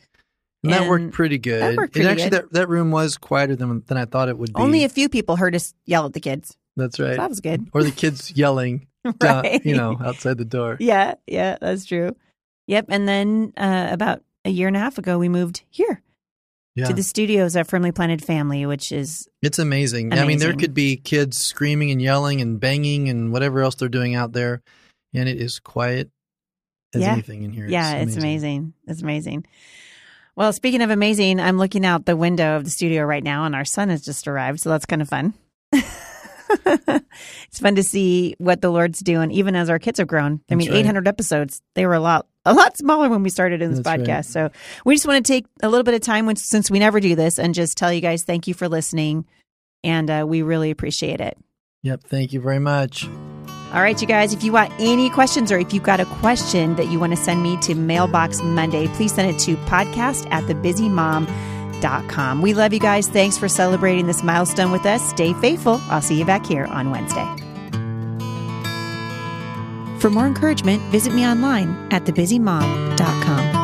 And 0.63 0.71
that 0.71 0.87
worked 0.87 1.11
pretty 1.13 1.39
good. 1.39 1.61
that 1.61 1.75
worked 1.75 1.95
and 1.97 2.05
pretty 2.05 2.09
actually, 2.23 2.29
good. 2.29 2.49
that 2.51 2.53
that 2.53 2.69
room 2.69 2.91
was 2.91 3.17
quieter 3.17 3.55
than 3.55 3.83
than 3.87 3.97
I 3.97 4.05
thought 4.05 4.29
it 4.29 4.37
would 4.37 4.53
be. 4.53 4.61
Only 4.61 4.83
a 4.83 4.89
few 4.89 5.09
people 5.09 5.35
heard 5.35 5.55
us 5.55 5.73
yell 5.85 6.05
at 6.05 6.13
the 6.13 6.19
kids. 6.21 6.55
That's 6.77 6.99
right. 6.99 7.17
that 7.17 7.29
was 7.29 7.39
good. 7.41 7.67
or 7.73 7.83
the 7.83 7.91
kids 7.91 8.31
yelling, 8.31 8.87
Right. 9.21 9.63
you 9.65 9.75
know, 9.75 9.97
outside 10.03 10.37
the 10.37 10.45
door. 10.45 10.77
Yeah, 10.79 11.15
yeah, 11.27 11.57
that's 11.59 11.85
true. 11.85 12.15
Yep. 12.67 12.85
And 12.89 13.07
then 13.07 13.53
uh, 13.57 13.87
about 13.91 14.23
a 14.45 14.49
year 14.49 14.67
and 14.67 14.77
a 14.77 14.79
half 14.79 14.97
ago, 14.97 15.17
we 15.17 15.27
moved 15.29 15.63
here 15.69 16.01
Yeah, 16.75 16.87
to 16.87 16.93
the 16.93 17.03
studios 17.03 17.55
at 17.55 17.67
Firmly 17.67 17.91
Planted 17.91 18.23
Family, 18.23 18.65
which 18.65 18.91
is 18.91 19.27
it's 19.41 19.59
amazing. 19.59 20.13
I 20.13 20.25
mean, 20.25 20.39
there 20.39 20.53
could 20.55 20.73
be 20.73 20.95
kids 20.97 21.37
screaming 21.37 21.91
and 21.91 22.01
yelling 22.01 22.39
and 22.41 22.59
banging 22.59 23.09
and 23.09 23.31
whatever 23.33 23.61
else 23.61 23.75
they're 23.75 23.89
doing 23.89 24.15
out 24.15 24.31
there, 24.33 24.61
and 25.13 25.27
it 25.27 25.37
is 25.41 25.59
quiet 25.59 26.09
as 26.95 27.01
Yeah. 27.01 27.11
anything 27.13 27.43
in 27.43 27.51
here. 27.51 27.67
yeah, 27.67 27.95
it's 27.95 28.15
amazing. 28.15 28.73
It's 28.87 29.01
amazing. 29.01 29.45
Well, 30.35 30.51
speaking 30.53 30.81
of 30.81 30.89
amazing, 30.89 31.39
I'm 31.39 31.57
looking 31.57 31.85
out 31.85 32.05
the 32.05 32.15
window 32.15 32.55
of 32.55 32.63
the 32.63 32.69
studio 32.71 33.03
right 33.03 33.23
now, 33.23 33.43
and 33.45 33.53
our 33.53 33.65
son 33.65 33.89
has 33.89 34.01
just 34.03 34.27
arrived, 34.27 34.61
so 34.61 34.69
that's 34.69 34.85
kind 34.85 35.01
of 35.01 35.09
fun. 35.09 35.33
it's 37.47 37.59
fun 37.59 37.75
to 37.75 37.83
see 37.83 38.35
what 38.37 38.61
the 38.61 38.69
Lord's 38.69 38.99
doing, 38.99 39.31
even 39.31 39.55
as 39.55 39.69
our 39.69 39.79
kids 39.79 39.99
have 39.99 40.07
grown. 40.07 40.33
I 40.33 40.55
That's 40.55 40.57
mean, 40.57 40.71
right. 40.71 40.79
800 40.79 41.07
episodes. 41.07 41.61
They 41.75 41.85
were 41.85 41.93
a 41.93 41.99
lot, 41.99 42.27
a 42.45 42.53
lot 42.53 42.77
smaller 42.77 43.09
when 43.09 43.23
we 43.23 43.29
started 43.29 43.61
in 43.61 43.71
this 43.71 43.79
That's 43.79 43.99
right. 43.99 44.07
podcast. 44.07 44.25
So 44.25 44.49
we 44.85 44.95
just 44.95 45.05
want 45.05 45.25
to 45.25 45.31
take 45.31 45.45
a 45.61 45.69
little 45.69 45.83
bit 45.83 45.93
of 45.93 46.01
time, 46.01 46.25
when, 46.25 46.35
since 46.35 46.69
we 46.71 46.79
never 46.79 46.99
do 46.99 47.15
this, 47.15 47.39
and 47.39 47.53
just 47.53 47.77
tell 47.77 47.91
you 47.91 48.01
guys 48.01 48.23
thank 48.23 48.47
you 48.47 48.53
for 48.53 48.67
listening, 48.69 49.25
and 49.83 50.09
uh, 50.09 50.25
we 50.27 50.41
really 50.41 50.71
appreciate 50.71 51.21
it. 51.21 51.37
Yep. 51.83 52.03
Thank 52.03 52.33
you 52.33 52.39
very 52.41 52.59
much. 52.59 53.07
All 53.73 53.81
right, 53.81 53.99
you 53.99 54.07
guys, 54.07 54.33
if 54.33 54.43
you 54.43 54.51
want 54.51 54.71
any 54.79 55.09
questions 55.09 55.51
or 55.51 55.57
if 55.57 55.73
you've 55.73 55.81
got 55.81 55.99
a 55.99 56.05
question 56.05 56.75
that 56.75 56.89
you 56.89 56.99
want 56.99 57.11
to 57.11 57.17
send 57.17 57.41
me 57.41 57.57
to 57.61 57.73
Mailbox 57.73 58.41
Monday, 58.43 58.87
please 58.89 59.13
send 59.15 59.35
it 59.35 59.39
to 59.39 59.55
podcast 59.65 60.31
at 60.31 60.45
We 62.41 62.53
love 62.53 62.73
you 62.73 62.79
guys. 62.79 63.07
Thanks 63.07 63.37
for 63.37 63.47
celebrating 63.47 64.07
this 64.07 64.23
milestone 64.23 64.71
with 64.71 64.85
us. 64.85 65.07
Stay 65.09 65.33
faithful. 65.33 65.81
I'll 65.89 66.01
see 66.01 66.17
you 66.17 66.25
back 66.25 66.45
here 66.45 66.65
on 66.65 66.91
Wednesday. 66.91 67.27
For 69.99 70.09
more 70.09 70.27
encouragement, 70.27 70.81
visit 70.91 71.13
me 71.13 71.25
online 71.25 71.69
at 71.91 72.03
thebusymom.com. 72.03 73.62